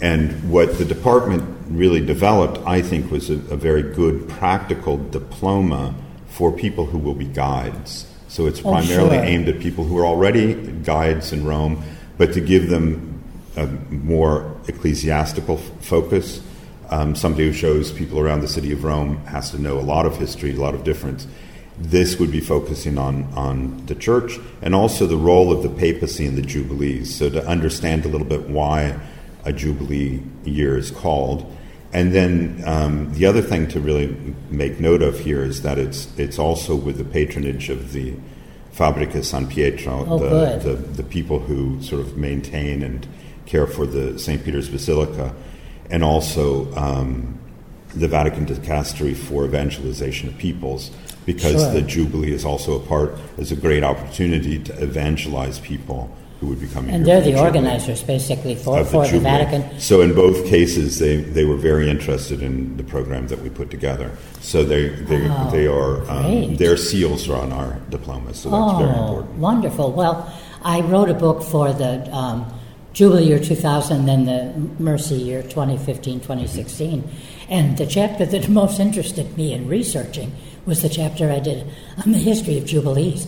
And 0.01 0.51
what 0.51 0.79
the 0.79 0.85
department 0.85 1.45
really 1.69 2.05
developed, 2.05 2.59
I 2.67 2.81
think, 2.83 3.11
was 3.11 3.31
a, 3.31 3.35
a, 3.35 3.57
very 3.57 3.83
good 3.83 4.29
practical 4.29 4.97
diploma 4.97 5.95
for 6.29 6.51
people 6.51 6.87
who 6.87 6.99
will 6.99 7.15
be 7.15 7.27
guides. 7.27 8.07
So 8.29 8.47
it's 8.47 8.61
Oh, 8.61 8.73
primarily 8.73 9.17
sure. 9.17 9.25
aimed 9.25 9.49
at 9.49 9.61
people 9.61 9.85
who 9.85 9.99
are 9.99 10.07
already 10.07 10.55
guides 10.85 11.33
in 11.33 11.45
Rome, 11.45 11.83
but 12.17 12.33
to 12.33 12.41
give 12.41 12.71
them 12.71 13.23
a 13.57 13.67
more 13.67 14.57
ecclesiastical 14.69 15.59
f- 15.59 15.85
focus. 15.85 16.41
Um, 16.89 17.15
somebody 17.15 17.47
who 17.47 17.53
shows 17.53 17.93
people 17.93 18.19
around 18.19 18.41
the 18.41 18.49
city 18.49 18.73
of 18.73 18.83
Rome 18.85 19.19
has 19.27 19.51
to 19.51 19.59
know 19.61 19.79
a 19.79 19.83
lot 19.83 20.07
of 20.07 20.17
history, 20.17 20.53
a 20.53 20.61
lot 20.61 20.75
of 20.75 20.83
difference. 20.83 21.27
This 21.79 22.19
would 22.19 22.33
be 22.33 22.41
focusing 22.41 22.99
on, 22.99 23.25
on 23.35 23.87
the 23.87 23.95
church 23.95 24.39
and 24.61 24.75
also 24.75 25.07
the 25.07 25.17
role 25.17 25.53
of 25.53 25.63
the 25.63 25.69
papacy 25.69 26.27
in 26.27 26.37
the 26.37 26.43
Jubilees. 26.43 27.15
So 27.15 27.31
to 27.31 27.47
understand 27.47 28.05
a 28.05 28.09
little 28.09 28.27
bit 28.27 28.49
why 28.49 28.99
a 29.45 29.53
Jubilee 29.53 30.23
year 30.45 30.77
is 30.77 30.91
called. 30.91 31.57
And 31.93 32.15
then 32.15 32.63
um, 32.67 33.13
the 33.15 33.27
other 33.27 33.43
thing 33.43 33.67
to 33.69 33.81
really 33.81 34.17
make 34.49 34.79
note 34.79 35.03
of 35.03 35.19
here 35.19 35.43
is 35.43 35.63
that 35.63 35.77
it's 35.79 36.07
it's 36.17 36.39
also 36.39 36.77
with 36.77 36.99
the 36.99 37.05
patronage 37.05 37.69
of 37.69 37.93
the 37.93 38.15
Fabbrica 38.73 39.25
San 39.25 39.49
Pietro, 39.49 40.07
Oh, 40.09 40.19
the, 40.19 40.59
the 40.59 40.75
the 40.77 41.03
people 41.03 41.41
who 41.41 41.83
sort 41.83 42.01
of 42.01 42.17
maintain 42.17 42.83
and 42.83 43.07
care 43.47 43.67
for 43.67 43.87
the 43.87 44.17
St. 44.19 44.45
Peter's 44.45 44.69
Basilica, 44.69 45.35
and 45.91 46.05
also 46.05 46.73
um, 46.77 47.37
the 47.95 48.07
Vatican 48.07 48.47
Dicastery 48.47 49.17
for 49.17 49.45
Evangelization 49.45 50.29
of 50.29 50.39
Peoples, 50.39 50.93
because 51.27 51.61
Sure. 51.61 51.73
the 51.73 51.83
Jubilee 51.83 52.33
is 52.33 52.45
also 52.45 52.81
a 52.81 52.87
part, 52.87 53.19
is 53.37 53.51
a 53.51 53.57
great 53.57 53.83
opportunity 53.83 54.61
to 54.61 54.73
evangelize 54.81 55.59
people 55.59 56.09
who 56.41 56.47
would 56.47 56.61
be 56.61 56.67
coming 56.69 56.95
And 56.95 57.05
they're 57.07 57.21
the 57.21 57.27
Jubilee 57.33 57.47
organizers, 57.47 58.03
basically, 58.03 58.55
for, 58.55 58.83
for 58.85 59.03
the, 59.03 59.13
Jubilee. 59.13 59.25
Vatican. 59.25 59.79
So 59.81 60.01
in 60.01 60.15
both 60.15 60.47
cases, 60.47 60.99
they, 60.99 61.17
they 61.19 61.45
were 61.45 61.57
very 61.57 61.91
interested 61.91 62.41
in 62.43 62.77
the 62.79 62.83
program 62.83 63.29
that 63.29 63.41
we 63.43 63.51
put 63.51 63.71
together. 63.71 64.11
So 64.41 64.65
they 64.65 64.89
they, 64.89 65.29
Oh, 65.29 65.51
they 65.51 65.67
are 65.67 66.11
um, 66.11 66.57
their 66.57 66.77
seals 66.79 67.29
are 67.29 67.37
on 67.37 67.53
our 67.53 67.75
diplomas. 67.91 68.39
So 68.39 68.51
that's 68.51 68.79
very 68.79 68.91
Oh, 68.91 69.19
important. 69.19 69.35
wonderful. 69.39 69.93
Well, 69.93 70.33
I 70.63 70.81
wrote 70.81 71.11
a 71.11 71.15
book 71.15 71.43
for 71.43 71.73
the 71.75 72.11
um, 72.15 72.47
Jubilee 72.95 73.25
year 73.25 73.39
2000, 73.39 74.07
then 74.07 74.25
the 74.25 74.83
Mercy 74.83 75.17
year 75.17 75.43
2015 75.43 76.21
2016. 76.21 77.05
And 77.51 77.77
the 77.77 77.87
chapter 77.87 78.25
that 78.25 78.49
most 78.61 78.81
interested 78.81 79.37
me 79.37 79.53
in 79.53 79.69
researching 79.69 80.33
was 80.65 80.81
the 80.83 80.89
chapter 80.89 81.31
I 81.31 81.39
did 81.41 81.67
on 82.05 82.13
the 82.13 82.19
history 82.19 82.57
of 82.57 82.65
Jubilees. 82.65 83.27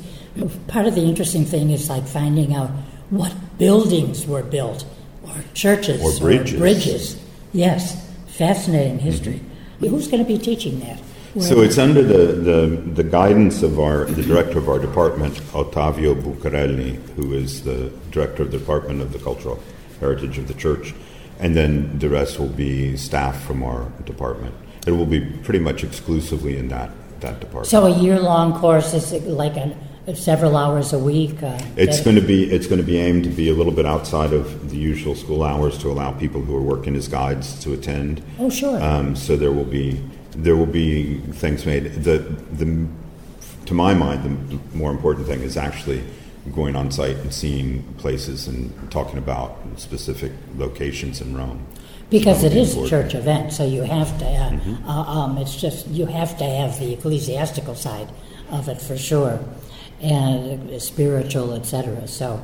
Part 0.68 0.86
of 0.86 0.94
the 0.94 1.02
interesting 1.02 1.44
thing 1.44 1.70
is 1.70 1.90
like 1.90 2.06
finding 2.06 2.54
out 2.54 2.70
what 3.12 3.34
buildings 3.58 4.26
were 4.26 4.42
built, 4.42 4.86
or 5.22 5.34
churches, 5.52 6.00
Or 6.02 6.18
bridges. 6.18 6.58
bridges. 6.58 7.16
Yes, 7.52 8.10
fascinating 8.26 8.96
mm-hmm. 8.96 9.04
history. 9.04 9.40
Who's 9.80 10.08
going 10.08 10.22
to 10.24 10.26
be 10.26 10.38
teaching 10.38 10.80
that? 10.80 10.98
So 11.40 11.60
it's 11.60 11.78
under 11.78 12.02
the, 12.02 12.24
the, 12.50 12.66
the 13.02 13.04
guidance 13.04 13.62
of 13.62 13.78
our 13.78 14.04
the 14.04 14.22
director 14.22 14.58
of 14.58 14.68
our 14.68 14.78
department, 14.78 15.34
Ottavio 15.52 16.14
Bucarelli, 16.14 16.96
who 17.16 17.32
is 17.32 17.62
the 17.64 17.90
director 18.10 18.42
of 18.42 18.50
the 18.50 18.58
Department 18.58 19.00
of 19.00 19.12
the 19.12 19.18
Cultural 19.18 19.58
Heritage 20.00 20.38
of 20.38 20.46
the 20.48 20.54
Church, 20.54 20.94
and 21.38 21.56
then 21.56 21.98
the 21.98 22.08
rest 22.08 22.38
will 22.38 22.48
be 22.48 22.96
staff 22.96 23.42
from 23.44 23.62
our 23.62 23.90
department. 24.04 24.54
It 24.86 24.92
will 24.92 25.06
be 25.06 25.20
pretty 25.20 25.58
much 25.58 25.84
exclusively 25.84 26.58
in 26.58 26.68
that 26.68 26.90
that 27.20 27.40
department. 27.40 27.68
So 27.68 27.86
a 27.86 27.98
year-long 27.98 28.58
course 28.58 28.92
is 28.94 29.12
like 29.24 29.56
an, 29.56 29.74
several 30.14 30.56
hours 30.56 30.92
a 30.92 30.98
week. 30.98 31.42
Uh, 31.42 31.58
It's 31.76 32.00
going 32.00 32.16
to 32.16 32.22
be 32.22 32.50
it's 32.50 32.66
going 32.66 32.80
to 32.80 32.86
be 32.86 32.98
aimed 32.98 33.24
to 33.24 33.30
be 33.30 33.48
a 33.50 33.54
little 33.54 33.72
bit 33.72 33.86
outside 33.86 34.32
of 34.32 34.70
the 34.70 34.76
usual 34.76 35.14
school 35.14 35.42
hours 35.42 35.78
to 35.78 35.90
allow 35.90 36.12
people 36.12 36.40
who 36.42 36.56
are 36.56 36.62
working 36.62 36.96
as 36.96 37.08
guides 37.08 37.58
to 37.64 37.72
attend. 37.72 38.22
Oh, 38.38 38.50
sure. 38.50 38.82
Um, 38.82 39.14
so 39.16 39.36
there 39.36 39.52
will 39.52 39.64
be 39.80 40.00
there 40.36 40.56
will 40.56 40.66
be 40.84 41.18
things 41.42 41.64
made. 41.66 41.84
The 42.04 42.18
the 42.52 42.86
to 43.66 43.74
my 43.74 43.94
mind 43.94 44.24
the 44.24 44.76
more 44.76 44.90
important 44.90 45.26
thing 45.26 45.40
is 45.42 45.56
actually 45.56 46.02
going 46.52 46.74
on 46.74 46.90
site 46.90 47.16
and 47.18 47.32
seeing 47.32 47.82
places 47.98 48.48
and 48.48 48.72
talking 48.90 49.18
about 49.18 49.56
specific 49.76 50.32
locations 50.58 51.20
in 51.20 51.36
Rome. 51.36 51.60
because 52.10 52.42
it 52.44 52.54
is 52.56 52.76
a 52.76 52.86
church 52.88 53.14
event, 53.14 53.52
so 53.52 53.64
you 53.64 53.82
have 53.82 54.10
to. 54.18 54.24
Uh, 54.26 54.50
Mm-hmm. 54.52 54.88
uh, 54.90 55.04
um, 55.16 55.38
it's 55.38 55.56
just 55.56 55.86
you 55.88 56.04
have 56.06 56.36
to 56.38 56.44
have 56.44 56.78
the 56.80 56.92
ecclesiastical 56.92 57.74
side 57.74 58.08
of 58.50 58.68
it 58.68 58.80
for 58.82 58.98
sure, 58.98 59.38
and 60.02 60.80
spiritual, 60.82 61.54
etc. 61.54 62.06
So, 62.08 62.42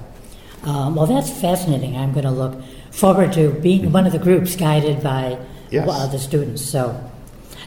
um, 0.62 0.94
well, 0.94 1.06
that's 1.06 1.30
fascinating. 1.30 1.96
I'm 1.96 2.12
going 2.12 2.24
to 2.24 2.30
look 2.30 2.62
forward 2.90 3.32
to 3.34 3.50
being 3.50 3.92
one 3.92 4.06
of 4.06 4.12
the 4.12 4.18
groups 4.18 4.56
guided 4.56 5.02
by 5.02 5.38
Yes. 5.70 5.86
uh, 5.90 6.06
the 6.06 6.18
students. 6.18 6.62
So, 6.64 6.98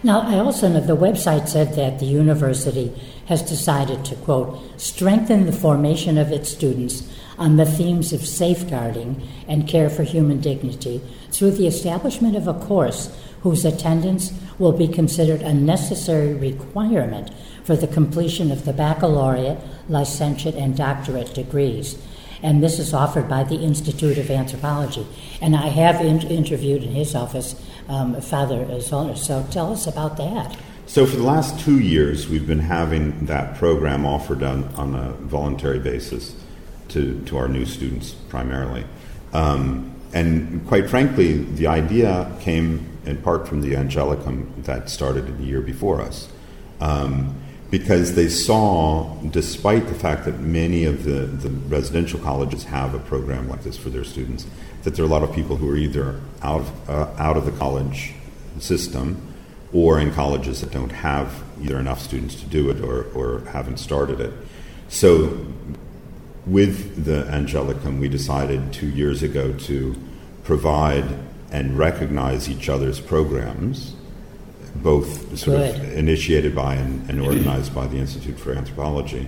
now 0.03 0.21
I 0.21 0.39
also 0.39 0.67
know 0.67 0.79
the 0.81 0.97
website 0.97 1.47
said 1.47 1.75
that 1.75 1.99
the 1.99 2.07
university 2.07 2.91
has 3.27 3.43
decided 3.43 4.03
to 4.05 4.15
quote 4.15 4.59
strengthen 4.81 5.45
the 5.45 5.51
formation 5.51 6.17
of 6.17 6.31
its 6.31 6.49
students 6.49 7.07
on 7.37 7.57
the 7.57 7.65
themes 7.65 8.11
of 8.11 8.25
safeguarding 8.25 9.21
and 9.47 9.67
care 9.67 9.89
for 9.89 10.01
human 10.03 10.41
dignity 10.41 11.01
through 11.31 11.51
the 11.51 11.67
establishment 11.67 12.35
of 12.35 12.47
a 12.47 12.53
course 12.53 13.15
whose 13.41 13.65
attendance 13.65 14.31
will 14.59 14.71
be 14.71 14.87
considered 14.87 15.41
a 15.41 15.53
necessary 15.53 16.33
requirement 16.33 17.31
for 17.63 17.75
the 17.75 17.87
completion 17.87 18.51
of 18.51 18.65
the 18.65 18.73
baccalaureate, 18.73 19.57
licentiate, 19.89 20.55
and 20.55 20.77
doctorate 20.77 21.33
degrees. 21.33 21.97
And 22.43 22.63
this 22.63 22.79
is 22.79 22.93
offered 22.93 23.29
by 23.29 23.43
the 23.43 23.55
Institute 23.55 24.17
of 24.17 24.31
Anthropology. 24.31 25.05
And 25.41 25.55
I 25.55 25.67
have 25.67 26.01
in- 26.01 26.21
interviewed 26.21 26.83
in 26.83 26.91
his 26.91 27.15
office 27.15 27.55
um, 27.87 28.19
Father 28.21 28.65
Zollner. 28.65 29.17
So 29.17 29.45
tell 29.51 29.71
us 29.71 29.87
about 29.87 30.17
that. 30.17 30.57
So, 30.87 31.05
for 31.05 31.15
the 31.15 31.23
last 31.23 31.59
two 31.59 31.79
years, 31.79 32.27
we've 32.27 32.47
been 32.47 32.59
having 32.59 33.27
that 33.27 33.55
program 33.55 34.05
offered 34.05 34.43
on, 34.43 34.65
on 34.75 34.95
a 34.95 35.11
voluntary 35.11 35.79
basis 35.79 36.35
to, 36.89 37.21
to 37.25 37.37
our 37.37 37.47
new 37.47 37.65
students 37.65 38.11
primarily. 38.11 38.83
Um, 39.31 39.90
and 40.13 40.65
quite 40.67 40.89
frankly, 40.89 41.43
the 41.43 41.67
idea 41.67 42.31
came 42.41 42.87
in 43.05 43.17
part 43.17 43.47
from 43.47 43.61
the 43.61 43.73
Angelicum 43.73 44.63
that 44.63 44.89
started 44.89 45.37
the 45.37 45.43
year 45.43 45.61
before 45.61 46.01
us. 46.01 46.29
Um, 46.79 47.35
because 47.69 48.15
they 48.15 48.27
saw, 48.27 49.15
despite 49.29 49.87
the 49.87 49.95
fact 49.95 50.25
that 50.25 50.39
many 50.39 50.83
of 50.83 51.05
the, 51.05 51.21
the 51.21 51.49
residential 51.49 52.19
colleges 52.19 52.65
have 52.65 52.93
a 52.93 52.99
program 52.99 53.47
like 53.47 53.63
this 53.63 53.77
for 53.77 53.89
their 53.89 54.03
students, 54.03 54.45
that 54.83 54.95
there 54.95 55.05
are 55.05 55.07
a 55.07 55.11
lot 55.11 55.23
of 55.23 55.33
people 55.33 55.55
who 55.55 55.69
are 55.69 55.77
either 55.77 56.19
out 56.41 56.61
of, 56.61 56.89
uh, 56.89 57.13
out 57.17 57.37
of 57.37 57.45
the 57.45 57.51
college 57.53 58.13
system 58.59 59.25
or 59.71 59.99
in 59.99 60.13
colleges 60.13 60.59
that 60.59 60.71
don't 60.71 60.91
have 60.91 61.43
either 61.61 61.79
enough 61.79 62.01
students 62.01 62.35
to 62.35 62.45
do 62.45 62.69
it 62.69 62.81
or, 62.81 63.05
or 63.13 63.39
haven't 63.51 63.77
started 63.77 64.19
it. 64.19 64.33
So, 64.89 65.45
with 66.51 67.05
the 67.05 67.23
Angelicum, 67.31 67.99
we 67.99 68.09
decided 68.09 68.73
two 68.73 68.89
years 68.89 69.23
ago 69.23 69.53
to 69.53 69.95
provide 70.43 71.05
and 71.49 71.77
recognize 71.77 72.49
each 72.49 72.67
other's 72.67 72.99
programs 72.99 73.95
both 74.75 75.37
sort 75.37 75.57
Good. 75.57 75.75
of 75.75 75.97
initiated 75.97 76.55
by 76.55 76.75
and, 76.75 77.09
and, 77.09 77.21
organized 77.21 77.73
by 77.75 77.87
the 77.87 77.97
Institute 77.97 78.39
for 78.39 78.53
Anthropology, 78.53 79.27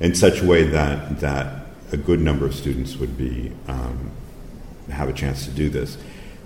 in 0.00 0.14
such 0.14 0.42
a 0.42 0.46
way 0.46 0.64
that 0.64 1.20
that 1.20 1.66
a 1.92 1.96
good 1.96 2.20
number 2.20 2.46
of 2.46 2.54
students 2.54 2.96
would 2.96 3.16
be 3.16 3.52
um, 3.68 4.10
have 4.90 5.08
a 5.08 5.12
chance 5.12 5.44
to 5.46 5.50
do 5.50 5.68
this. 5.68 5.96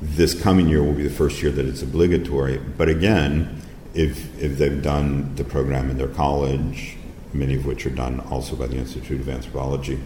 This 0.00 0.40
coming 0.40 0.68
year 0.68 0.82
will 0.82 0.92
be 0.92 1.02
the 1.02 1.10
first 1.10 1.42
year 1.42 1.50
that 1.52 1.66
it's 1.66 1.82
obligatory, 1.82 2.58
but 2.58 2.88
again, 2.88 3.62
if 3.94 4.40
if 4.40 4.58
they've 4.58 4.82
done 4.82 5.34
the 5.36 5.44
program 5.44 5.90
in 5.90 5.98
their 5.98 6.08
college, 6.08 6.96
many 7.36 7.54
of 7.54 7.66
which 7.66 7.86
are 7.86 7.90
done 7.90 8.20
also 8.30 8.56
by 8.56 8.66
the 8.66 8.76
Institute 8.76 9.20
of 9.20 9.28
Anthropology, 9.28 9.98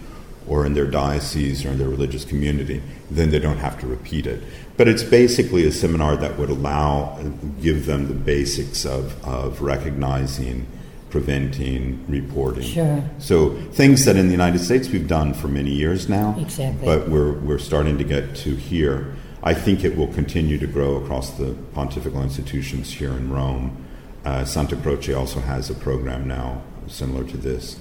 or 0.48 0.66
in 0.66 0.74
their 0.74 0.86
diocese 0.86 1.64
or 1.64 1.70
in 1.70 1.78
their 1.78 1.88
religious 1.88 2.24
community, 2.24 2.82
then 3.10 3.30
they 3.30 3.38
don't 3.38 3.58
have 3.58 3.78
to 3.80 3.86
repeat 3.86 4.26
it. 4.26 4.42
But 4.76 4.88
it's 4.88 5.02
basically 5.02 5.66
a 5.66 5.72
seminar 5.72 6.16
that 6.16 6.38
would 6.38 6.50
allow, 6.50 7.22
give 7.60 7.86
them 7.86 8.08
the 8.08 8.14
basics 8.14 8.84
of, 8.84 9.22
of 9.24 9.60
recognizing, 9.60 10.66
preventing, 11.10 12.04
reporting. 12.08 12.64
Sure. 12.64 13.04
So 13.18 13.50
things 13.72 14.04
that 14.06 14.16
in 14.16 14.26
the 14.26 14.32
United 14.32 14.60
States 14.60 14.88
we've 14.88 15.08
done 15.08 15.34
for 15.34 15.48
many 15.48 15.70
years 15.70 16.08
now. 16.08 16.36
Exactly. 16.38 16.84
But 16.84 17.08
we're, 17.08 17.32
we're 17.32 17.58
starting 17.58 17.98
to 17.98 18.04
get 18.04 18.34
to 18.36 18.56
here. 18.56 19.14
I 19.42 19.54
think 19.54 19.84
it 19.84 19.96
will 19.96 20.12
continue 20.12 20.58
to 20.58 20.66
grow 20.66 20.96
across 20.96 21.30
the 21.30 21.54
pontifical 21.74 22.22
institutions 22.22 22.92
here 22.92 23.12
in 23.12 23.30
Rome. 23.30 23.84
Uh, 24.24 24.44
Santa 24.44 24.76
Croce 24.76 25.14
also 25.14 25.40
has 25.40 25.70
a 25.70 25.74
program 25.74 26.28
now 26.28 26.62
similar 26.90 27.24
to 27.24 27.36
this. 27.36 27.78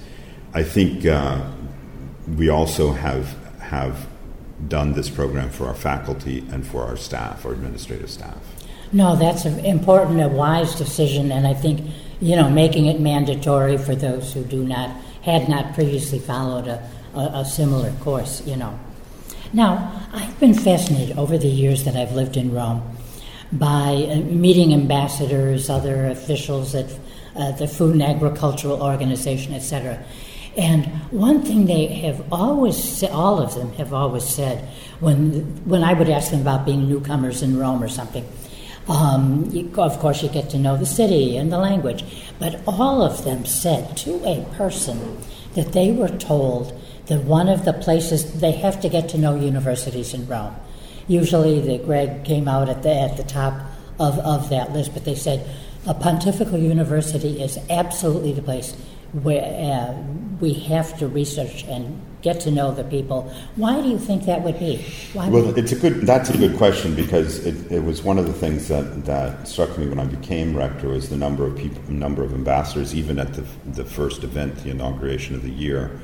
I 0.54 0.62
think 0.62 1.06
uh, 1.06 1.42
we 2.36 2.48
also 2.48 2.92
have 2.92 3.36
have 3.60 4.08
done 4.68 4.92
this 4.92 5.08
program 5.08 5.50
for 5.50 5.66
our 5.66 5.74
faculty 5.74 6.44
and 6.50 6.66
for 6.66 6.82
our 6.82 6.96
staff, 6.96 7.46
our 7.46 7.52
administrative 7.52 8.10
staff. 8.10 8.36
No, 8.92 9.16
that's 9.16 9.44
an 9.44 9.64
important, 9.64 10.20
a 10.20 10.28
wise 10.28 10.74
decision, 10.74 11.30
and 11.30 11.46
I 11.46 11.54
think 11.54 11.80
you 12.20 12.36
know 12.36 12.48
making 12.50 12.86
it 12.86 13.00
mandatory 13.00 13.78
for 13.78 13.94
those 13.94 14.32
who 14.32 14.44
do 14.44 14.64
not 14.64 14.90
had 15.22 15.48
not 15.48 15.74
previously 15.74 16.18
followed 16.18 16.66
a, 16.66 16.90
a, 17.14 17.40
a 17.40 17.44
similar 17.44 17.92
course. 18.00 18.46
You 18.46 18.56
know. 18.56 18.78
Now, 19.52 20.06
I've 20.12 20.38
been 20.38 20.54
fascinated 20.54 21.18
over 21.18 21.36
the 21.36 21.48
years 21.48 21.84
that 21.84 21.96
I've 21.96 22.12
lived 22.12 22.36
in 22.36 22.52
Rome 22.52 22.82
by 23.52 24.08
uh, 24.08 24.16
meeting 24.20 24.72
ambassadors, 24.72 25.68
other 25.68 26.06
officials 26.06 26.74
at 26.74 26.90
uh, 27.36 27.52
the 27.52 27.68
Food 27.68 27.92
and 27.92 28.02
Agricultural 28.02 28.82
Organization, 28.82 29.54
etc. 29.54 30.02
And 30.56 30.86
one 31.10 31.42
thing 31.42 31.66
they 31.66 31.86
have 31.86 32.32
always 32.32 32.76
said, 32.76 33.10
all 33.10 33.40
of 33.40 33.54
them 33.54 33.72
have 33.74 33.92
always 33.92 34.24
said, 34.24 34.68
when, 34.98 35.64
when 35.64 35.84
I 35.84 35.92
would 35.92 36.10
ask 36.10 36.30
them 36.30 36.40
about 36.40 36.66
being 36.66 36.88
newcomers 36.88 37.42
in 37.42 37.58
Rome 37.58 37.82
or 37.82 37.88
something, 37.88 38.26
um, 38.88 39.48
you, 39.52 39.70
of 39.76 39.98
course, 40.00 40.22
you 40.22 40.28
get 40.28 40.50
to 40.50 40.58
know 40.58 40.76
the 40.76 40.86
city 40.86 41.36
and 41.36 41.52
the 41.52 41.58
language. 41.58 42.04
But 42.38 42.60
all 42.66 43.02
of 43.02 43.24
them 43.24 43.44
said 43.44 43.96
to 43.98 44.24
a 44.24 44.44
person 44.56 45.18
that 45.54 45.72
they 45.72 45.92
were 45.92 46.08
told 46.08 46.78
that 47.06 47.22
one 47.24 47.48
of 47.48 47.64
the 47.64 47.72
places 47.72 48.40
they 48.40 48.52
have 48.52 48.80
to 48.80 48.88
get 48.88 49.08
to 49.10 49.18
know 49.18 49.36
universities 49.36 50.14
in 50.14 50.26
Rome. 50.26 50.54
Usually, 51.06 51.60
the 51.60 51.78
Greg 51.78 52.24
came 52.24 52.48
out 52.48 52.68
at 52.68 52.82
the 52.82 52.92
at 52.92 53.16
the 53.16 53.24
top 53.24 53.54
of, 53.98 54.18
of 54.20 54.48
that 54.50 54.72
list, 54.72 54.94
but 54.94 55.04
they 55.04 55.14
said 55.14 55.48
a 55.86 55.94
pontifical 55.94 56.58
university 56.58 57.42
is 57.42 57.58
absolutely 57.70 58.32
the 58.32 58.42
place 58.42 58.74
where 59.12 59.42
uh, 59.42 59.92
we 60.40 60.52
have 60.52 60.96
to 60.98 61.08
research 61.08 61.64
and 61.64 62.00
get 62.22 62.40
to 62.40 62.50
know 62.50 62.70
the 62.72 62.84
people. 62.84 63.32
Why 63.56 63.80
do 63.80 63.88
you 63.88 63.98
think 63.98 64.24
that 64.26 64.42
would 64.42 64.58
be? 64.58 64.84
Why 65.14 65.28
well, 65.28 65.46
would 65.46 65.58
it's 65.58 65.72
a 65.72 65.76
good. 65.76 66.02
That's 66.02 66.30
a 66.30 66.36
good 66.36 66.56
question 66.56 66.94
because 66.94 67.44
it, 67.46 67.72
it, 67.72 67.82
was 67.82 68.02
one 68.02 68.18
of 68.18 68.26
the 68.26 68.32
things 68.32 68.68
that, 68.68 69.04
that 69.06 69.48
struck 69.48 69.76
me 69.78 69.88
when 69.88 69.98
I 69.98 70.04
became 70.04 70.56
rector 70.56 70.88
was 70.88 71.08
the 71.08 71.16
number 71.16 71.46
of 71.46 71.56
people, 71.56 71.82
number 71.90 72.22
of 72.22 72.34
ambassadors. 72.34 72.94
Even 72.94 73.18
at 73.18 73.32
the 73.34 73.44
the 73.66 73.84
first 73.84 74.22
event, 74.22 74.56
the 74.58 74.70
inauguration 74.70 75.34
of 75.34 75.42
the 75.42 75.50
year, 75.50 76.00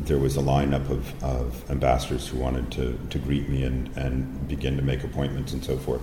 there 0.00 0.18
was 0.18 0.36
a 0.36 0.40
lineup 0.40 0.88
of, 0.90 1.22
of 1.22 1.70
ambassadors 1.70 2.26
who 2.28 2.38
wanted 2.38 2.70
to, 2.72 2.98
to 3.10 3.18
greet 3.18 3.48
me 3.48 3.62
and, 3.62 3.96
and 3.96 4.48
begin 4.48 4.76
to 4.76 4.82
make 4.82 5.04
appointments 5.04 5.52
and 5.52 5.64
so 5.64 5.76
forth. 5.76 6.02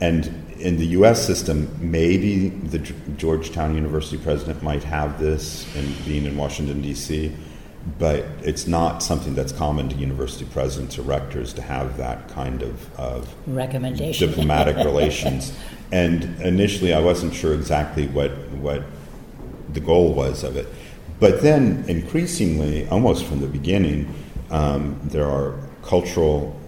And 0.00 0.26
in 0.58 0.76
the 0.76 0.86
U.S. 0.86 1.24
system, 1.24 1.68
maybe 1.80 2.48
the 2.48 2.78
Georgetown 3.16 3.74
University 3.74 4.16
president 4.16 4.62
might 4.62 4.84
have 4.84 5.18
this, 5.18 5.66
and 5.76 6.04
being 6.04 6.24
in 6.24 6.36
Washington 6.36 6.82
D.C., 6.82 7.34
but 7.98 8.24
it's 8.42 8.66
not 8.66 9.02
something 9.02 9.34
that's 9.34 9.52
common 9.52 9.88
to 9.88 9.96
university 9.96 10.44
presidents 10.44 10.98
or 10.98 11.02
rectors 11.02 11.52
to 11.54 11.62
have 11.62 11.96
that 11.96 12.28
kind 12.28 12.62
of, 12.62 12.98
of 12.98 13.34
recommendation 13.46 14.28
diplomatic 14.28 14.76
relations. 14.84 15.56
And 15.90 16.24
initially, 16.42 16.92
I 16.92 17.00
wasn't 17.00 17.34
sure 17.34 17.54
exactly 17.54 18.06
what 18.08 18.30
what 18.50 18.82
the 19.72 19.80
goal 19.80 20.12
was 20.12 20.44
of 20.44 20.56
it, 20.56 20.66
but 21.20 21.40
then 21.40 21.84
increasingly, 21.88 22.86
almost 22.88 23.24
from 23.24 23.40
the 23.40 23.46
beginning, 23.46 24.12
um, 24.50 25.00
there 25.04 25.26
are 25.26 25.58
cultural 25.82 26.58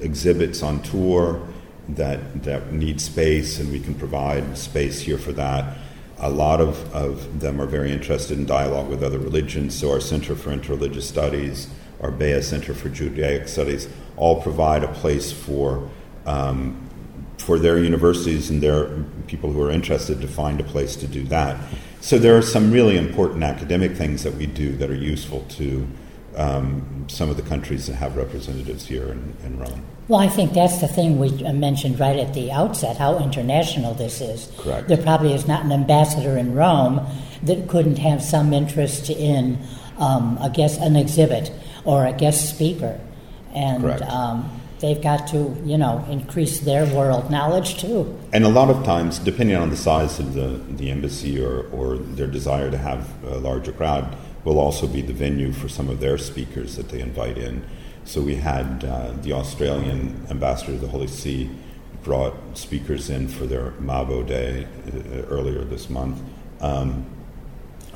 exhibits 0.00 0.62
on 0.62 0.82
tour 0.82 1.46
that, 1.88 2.44
that 2.44 2.72
need 2.72 3.00
space, 3.00 3.58
and 3.58 3.70
we 3.70 3.80
can 3.80 3.94
provide 3.94 4.56
space 4.58 5.00
here 5.00 5.18
for 5.18 5.32
that. 5.32 5.78
A 6.18 6.30
lot 6.30 6.60
of, 6.60 6.92
of 6.94 7.40
them 7.40 7.60
are 7.60 7.66
very 7.66 7.92
interested 7.92 8.38
in 8.38 8.46
dialogue 8.46 8.88
with 8.88 9.02
other 9.02 9.18
religions, 9.18 9.74
so 9.74 9.92
our 9.92 10.00
Center 10.00 10.34
for 10.34 10.50
Interreligious 10.50 11.02
Studies, 11.02 11.68
our 12.00 12.10
Bea 12.10 12.42
Center 12.42 12.74
for 12.74 12.88
Judaic 12.88 13.48
Studies, 13.48 13.88
all 14.16 14.40
provide 14.42 14.82
a 14.82 14.92
place 14.92 15.30
for 15.30 15.88
um, 16.24 16.86
for 17.38 17.58
their 17.58 17.78
universities 17.78 18.50
and 18.50 18.62
their 18.62 19.04
people 19.26 19.52
who 19.52 19.62
are 19.62 19.70
interested 19.70 20.20
to 20.20 20.26
find 20.26 20.60
a 20.60 20.64
place 20.64 20.96
to 20.96 21.06
do 21.06 21.22
that. 21.24 21.56
So 22.00 22.18
there 22.18 22.36
are 22.36 22.42
some 22.42 22.72
really 22.72 22.96
important 22.96 23.44
academic 23.44 23.96
things 23.96 24.22
that 24.24 24.34
we 24.34 24.46
do 24.46 24.76
that 24.76 24.90
are 24.90 24.94
useful 24.96 25.44
to 25.50 25.86
um, 26.36 27.06
some 27.08 27.30
of 27.30 27.36
the 27.36 27.42
countries 27.42 27.86
that 27.86 27.94
have 27.94 28.16
representatives 28.16 28.86
here 28.86 29.08
in, 29.08 29.36
in 29.44 29.58
Rome. 29.58 29.84
Well, 30.08 30.20
I 30.20 30.28
think 30.28 30.52
that's 30.52 30.80
the 30.80 30.86
thing 30.86 31.18
we 31.18 31.30
mentioned 31.52 31.98
right 31.98 32.16
at 32.16 32.32
the 32.32 32.52
outset 32.52 32.96
how 32.96 33.18
international 33.18 33.94
this 33.94 34.20
is. 34.20 34.52
Correct. 34.58 34.86
There 34.86 34.98
probably 34.98 35.32
is 35.32 35.48
not 35.48 35.64
an 35.64 35.72
ambassador 35.72 36.36
in 36.36 36.54
Rome 36.54 37.04
that 37.42 37.68
couldn't 37.68 37.98
have 37.98 38.22
some 38.22 38.52
interest 38.52 39.10
in, 39.10 39.58
um, 39.98 40.38
I 40.40 40.48
guess, 40.48 40.78
an 40.78 40.94
exhibit 40.94 41.50
or 41.84 42.06
a 42.06 42.12
guest 42.12 42.48
speaker. 42.48 43.00
And 43.52 44.02
um, 44.02 44.60
they've 44.78 45.00
got 45.00 45.26
to, 45.28 45.56
you 45.64 45.76
know, 45.76 46.04
increase 46.08 46.60
their 46.60 46.86
world 46.94 47.28
knowledge 47.30 47.80
too. 47.80 48.16
And 48.32 48.44
a 48.44 48.48
lot 48.48 48.70
of 48.70 48.84
times, 48.84 49.18
depending 49.18 49.56
on 49.56 49.70
the 49.70 49.76
size 49.76 50.20
of 50.20 50.34
the, 50.34 50.60
the 50.76 50.90
embassy 50.90 51.42
or, 51.42 51.62
or 51.72 51.96
their 51.96 52.28
desire 52.28 52.70
to 52.70 52.78
have 52.78 53.10
a 53.24 53.38
larger 53.38 53.72
crowd, 53.72 54.16
will 54.44 54.60
also 54.60 54.86
be 54.86 55.02
the 55.02 55.12
venue 55.12 55.52
for 55.52 55.68
some 55.68 55.88
of 55.88 55.98
their 55.98 56.16
speakers 56.16 56.76
that 56.76 56.90
they 56.90 57.00
invite 57.00 57.36
in. 57.38 57.64
So 58.06 58.22
we 58.22 58.36
had 58.36 58.84
uh, 58.84 59.12
the 59.22 59.32
Australian 59.32 60.26
ambassador 60.30 60.72
to 60.72 60.78
the 60.78 60.86
Holy 60.88 61.08
See 61.08 61.50
brought 62.04 62.34
speakers 62.56 63.10
in 63.10 63.26
for 63.26 63.46
their 63.46 63.72
Mabo 63.72 64.24
Day 64.24 64.64
uh, 64.86 65.22
earlier 65.26 65.64
this 65.64 65.90
month. 65.90 66.22
Um, 66.60 67.04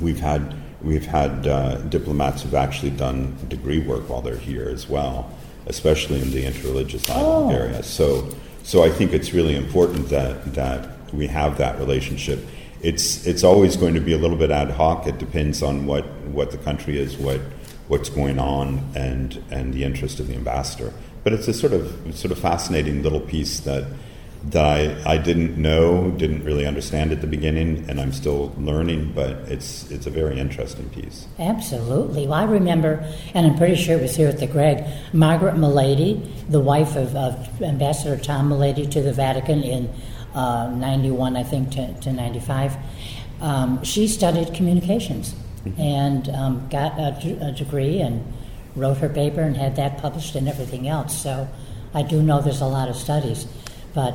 we've 0.01 0.19
had 0.19 0.55
we've 0.83 1.07
had 1.07 1.47
uh, 1.47 1.77
diplomats 1.89 2.43
who've 2.43 2.55
actually 2.55 2.91
done 2.91 3.37
degree 3.49 3.79
work 3.79 4.09
while 4.09 4.21
they're 4.21 4.37
here 4.37 4.69
as 4.69 4.89
well, 4.89 5.31
especially 5.67 6.21
in 6.21 6.33
the 6.33 6.43
interreligious 6.45 7.09
Oh. 7.15 7.49
area. 7.51 7.83
So, 7.85 8.29
so 8.65 8.83
I 8.83 8.91
think 8.91 9.13
it's 9.13 9.33
really 9.33 9.55
important 9.55 10.09
that 10.09 10.55
that 10.55 10.89
we 11.15 11.29
have 11.29 11.57
that 11.59 11.79
relationship. 11.79 12.41
It's 12.83 13.27
it's 13.27 13.45
always 13.45 13.77
going 13.77 13.95
to 13.95 14.01
be 14.01 14.13
a 14.13 14.19
little 14.19 14.37
bit 14.39 14.51
ad 14.51 14.71
hoc. 14.73 15.07
It 15.07 15.19
depends 15.19 15.63
on 15.63 15.87
what, 15.87 16.05
what 16.33 16.51
the 16.51 16.59
country 16.59 16.99
is, 16.99 17.17
what 17.17 17.41
what's 17.91 18.09
going 18.09 18.39
on, 18.39 18.89
and 18.95 19.43
and 19.51 19.75
the 19.75 19.83
interest 19.85 20.21
of 20.21 20.29
the 20.29 20.35
ambassador. 20.35 20.93
But 21.25 21.33
it's 21.33 21.49
a 21.49 21.53
sort 21.53 21.73
of 21.73 22.15
sort 22.15 22.31
of 22.33 22.39
fascinating 22.39 23.03
little 23.03 23.21
piece 23.21 23.61
that 23.61 23.85
that 24.43 24.65
I, 24.65 25.15
I 25.15 25.19
didn't 25.19 25.59
know, 25.59 26.11
didn't 26.13 26.45
really 26.45 26.67
understand 26.67 27.13
at 27.13 27.21
the 27.21 27.27
beginning, 27.27 27.85
and 27.91 28.01
I'm 28.01 28.13
still 28.13 28.55
learning. 28.57 29.13
But 29.13 29.31
it's 29.49 29.91
it's 29.91 30.07
a 30.07 30.11
very 30.11 30.39
interesting 30.39 30.89
piece. 30.91 31.27
Absolutely. 31.39 32.29
Well, 32.29 32.35
I 32.35 32.45
remember, 32.45 33.05
and 33.35 33.45
I'm 33.45 33.57
pretty 33.59 33.75
sure 33.75 33.99
it 33.99 34.03
was 34.03 34.15
here 34.15 34.29
at 34.29 34.39
the 34.39 34.47
Greg, 34.47 34.85
Margaret 35.13 35.57
Melady, 35.57 36.31
the 36.49 36.61
wife 36.61 36.95
of, 36.97 37.17
of 37.17 37.61
Ambassador 37.61 38.17
Tom 38.23 38.51
Melady 38.51 38.89
to 38.93 39.03
the 39.03 39.13
Vatican 39.13 39.63
in 39.65 39.91
uh, 40.33 40.71
91, 40.71 41.37
I 41.37 41.43
think, 41.43 41.73
to, 41.73 41.93
to 42.01 42.13
95. 42.13 42.77
Um, 43.41 43.83
she 43.83 44.07
studied 44.07 44.55
communications 44.55 45.35
and 45.79 46.29
um, 46.31 46.69
got 46.69 46.99
a 46.99 47.53
degree 47.57 48.01
and 48.01 48.25
wrote 48.77 48.99
her 48.99 49.09
paper 49.09 49.41
and 49.41 49.57
had 49.57 49.77
that 49.77 49.99
published 49.99 50.35
and 50.35 50.49
everything 50.49 50.89
else. 50.89 51.21
So 51.23 51.49
I 51.93 52.03
do 52.03 52.23
know 52.23 52.41
there's 52.41 52.61
a 52.61 52.67
lot 52.67 52.89
of 52.89 52.97
studies. 52.97 53.47
But, 53.95 54.15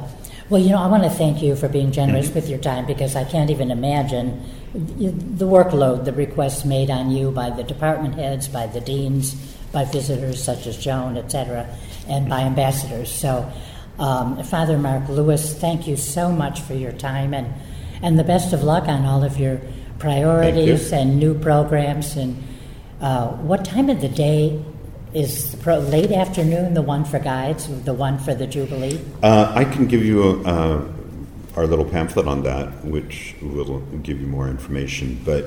well, 0.49 0.61
you 0.61 0.69
know, 0.69 0.79
I 0.79 0.87
want 0.87 1.03
to 1.03 1.09
thank 1.09 1.41
you 1.41 1.55
for 1.55 1.67
being 1.67 1.91
generous 1.91 2.33
with 2.33 2.47
your 2.47 2.59
time 2.59 2.85
because 2.85 3.15
I 3.15 3.25
can't 3.25 3.49
even 3.49 3.71
imagine 3.71 4.43
the 4.73 5.45
workload, 5.45 6.05
the 6.05 6.13
requests 6.13 6.65
made 6.65 6.89
on 6.89 7.11
you 7.11 7.31
by 7.31 7.49
the 7.49 7.63
department 7.63 8.15
heads, 8.15 8.47
by 8.47 8.67
the 8.67 8.81
deans, 8.81 9.35
by 9.71 9.85
visitors 9.85 10.41
such 10.41 10.67
as 10.67 10.77
Joan, 10.77 11.17
et 11.17 11.29
cetera, 11.29 11.67
and 12.07 12.29
by 12.29 12.41
ambassadors. 12.41 13.11
So, 13.11 13.51
um, 13.99 14.41
Father 14.43 14.77
Mark 14.77 15.07
Lewis, 15.09 15.53
thank 15.53 15.87
you 15.87 15.97
so 15.97 16.31
much 16.31 16.61
for 16.61 16.73
your 16.73 16.91
time 16.91 17.33
and, 17.33 17.53
and 18.01 18.17
the 18.17 18.23
best 18.23 18.53
of 18.53 18.63
luck 18.63 18.87
on 18.87 19.05
all 19.05 19.23
of 19.23 19.37
your 19.37 19.61
priorities 20.05 20.93
and 20.93 21.17
new 21.17 21.33
programs. 21.33 22.15
And 22.15 22.37
uh, 23.01 23.29
what 23.49 23.65
time 23.65 23.89
of 23.89 24.01
the 24.01 24.07
day 24.09 24.63
is 25.13 25.51
the 25.51 25.57
pro- 25.57 25.79
late 25.79 26.11
afternoon 26.11 26.75
the 26.75 26.81
one 26.83 27.03
for 27.03 27.17
guides, 27.17 27.67
the 27.83 27.93
one 27.93 28.19
for 28.19 28.35
the 28.35 28.45
Jubilee? 28.45 28.99
Uh, 29.23 29.51
I 29.55 29.65
can 29.65 29.87
give 29.87 30.05
you 30.05 30.43
uh, 30.45 30.85
our 31.55 31.65
little 31.65 31.85
pamphlet 31.85 32.27
on 32.27 32.43
that, 32.43 32.85
which 32.85 33.35
will 33.41 33.79
give 34.03 34.21
you 34.21 34.27
more 34.27 34.47
information. 34.47 35.19
But 35.25 35.45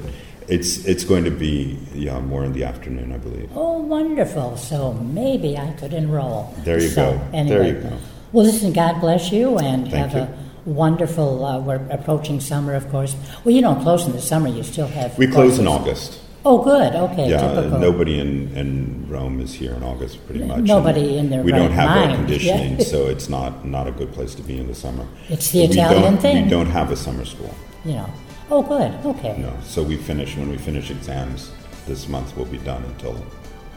it's 0.48 0.84
it's 0.86 1.04
going 1.04 1.24
to 1.24 1.30
be 1.30 1.78
yeah 1.94 2.18
more 2.20 2.44
in 2.44 2.52
the 2.52 2.64
afternoon, 2.64 3.12
I 3.12 3.18
believe. 3.18 3.48
Oh, 3.54 3.78
wonderful. 3.78 4.56
So 4.56 4.94
maybe 4.94 5.56
I 5.56 5.70
could 5.78 5.92
enroll. 5.92 6.52
There 6.64 6.80
you 6.80 6.88
So, 6.88 7.12
go. 7.12 7.20
Anyway. 7.32 7.58
There 7.58 7.66
you 7.68 7.80
go. 7.90 7.96
Well, 8.32 8.44
listen, 8.44 8.72
God 8.72 9.00
bless 9.00 9.30
you 9.30 9.56
and 9.58 9.88
Thank 9.88 10.12
have 10.12 10.14
you. 10.14 10.20
a 10.20 10.47
wonderful, 10.68 11.44
uh, 11.44 11.58
we're 11.60 11.80
approaching 11.90 12.40
summer, 12.40 12.74
of 12.74 12.88
course. 12.90 13.16
Well, 13.44 13.54
you 13.54 13.60
don't 13.62 13.82
close 13.82 14.06
in 14.06 14.12
the 14.12 14.20
summer, 14.20 14.48
you 14.48 14.62
still 14.62 14.86
have. 14.86 15.16
We 15.18 15.26
close 15.26 15.58
in. 15.58 15.66
August. 15.66 16.20
Oh, 16.44 16.62
good. 16.62 16.94
Okay. 16.94 17.30
Yeah, 17.30 17.40
typical. 17.54 17.78
nobody 17.78 18.20
in, 18.20 18.56
in 18.56 19.06
Rome 19.08 19.40
is 19.40 19.52
here 19.52 19.72
in 19.74 19.82
August, 19.82 20.24
pretty 20.26 20.44
much. 20.44 20.60
Nobody 20.60 21.18
And 21.18 21.26
in 21.26 21.30
their 21.30 21.42
We 21.42 21.52
right 21.52 21.58
don't 21.58 21.72
have 21.72 21.96
air 21.96 22.16
conditioning, 22.16 22.78
Yeah. 22.78 22.84
so 22.94 23.06
it's 23.06 23.28
not 23.28 23.66
not 23.66 23.86
a 23.88 23.90
good 23.90 24.12
place 24.12 24.34
to 24.36 24.42
be 24.42 24.58
in 24.58 24.66
the 24.68 24.74
summer. 24.74 25.06
It's 25.28 25.50
the 25.50 25.60
We 25.60 25.64
Italian 25.66 26.02
don't- 26.02 26.18
thing. 26.22 26.44
We 26.44 26.50
don't 26.50 26.66
have 26.70 26.92
a 26.92 26.96
summer 26.96 27.24
school. 27.24 27.52
You 27.84 27.94
know. 27.94 28.10
Oh, 28.50 28.62
good. 28.62 28.92
Okay. 29.04 29.36
No, 29.38 29.52
so 29.62 29.82
we 29.82 29.96
finish 29.96 30.36
when 30.36 30.48
we 30.48 30.56
finish 30.56 30.90
exams 30.90 31.50
this 31.86 32.08
month. 32.08 32.34
We'll 32.36 32.46
be 32.46 32.58
done 32.58 32.82
until 32.84 33.22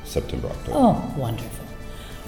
September, 0.05 0.47
October. 0.47 0.77
Oh, 0.77 1.13
wonderful. 1.17 1.65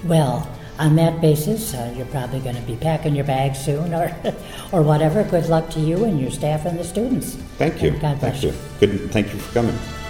Well, 0.05 0.45
on 0.79 0.95
that 0.95 1.21
basis, 1.21 1.73
uh, 1.73 1.93
you're 1.95 2.05
probably 2.07 2.39
going 2.39 2.55
to 2.55 2.61
be 2.63 2.75
packing 2.75 3.15
your 3.15 3.25
bags 3.25 3.59
soon, 3.59 3.93
or, 3.93 4.15
or 4.71 4.81
whatever. 4.81 5.23
Good 5.23 5.47
luck 5.47 5.69
to 5.71 5.79
you 5.79 6.05
and 6.05 6.19
your 6.19 6.31
staff 6.31 6.65
and 6.65 6.79
the 6.79 6.83
students. 6.83 7.35
Thank 7.57 7.81
you. 7.81 7.91
And 7.91 8.01
God 8.01 8.19
bless 8.19 8.41
Thank 8.41 8.53
you. 8.53 8.59
Good. 8.79 9.11
Thank 9.11 9.33
you 9.33 9.39
for 9.39 9.53
coming. 9.53 10.02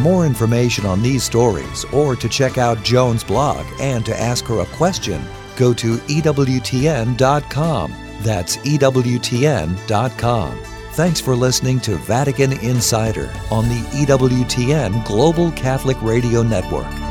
More 0.00 0.26
information 0.26 0.86
on 0.86 1.02
these 1.02 1.22
stories 1.22 1.84
or 1.92 2.16
to 2.16 2.28
check 2.28 2.58
out 2.58 2.82
Joan's 2.82 3.24
blog 3.24 3.66
and 3.80 4.04
to 4.06 4.18
ask 4.18 4.44
her 4.46 4.60
a 4.60 4.66
question, 4.66 5.22
go 5.56 5.72
to 5.74 5.96
EWTN.com. 5.96 7.94
That's 8.20 8.56
EWTN.com. 8.58 10.58
Thanks 10.92 11.20
for 11.20 11.36
listening 11.36 11.80
to 11.80 11.96
Vatican 11.96 12.52
Insider 12.52 13.32
on 13.50 13.68
the 13.68 13.80
EWTN 13.92 15.04
Global 15.06 15.52
Catholic 15.52 16.00
Radio 16.02 16.42
Network. 16.42 17.09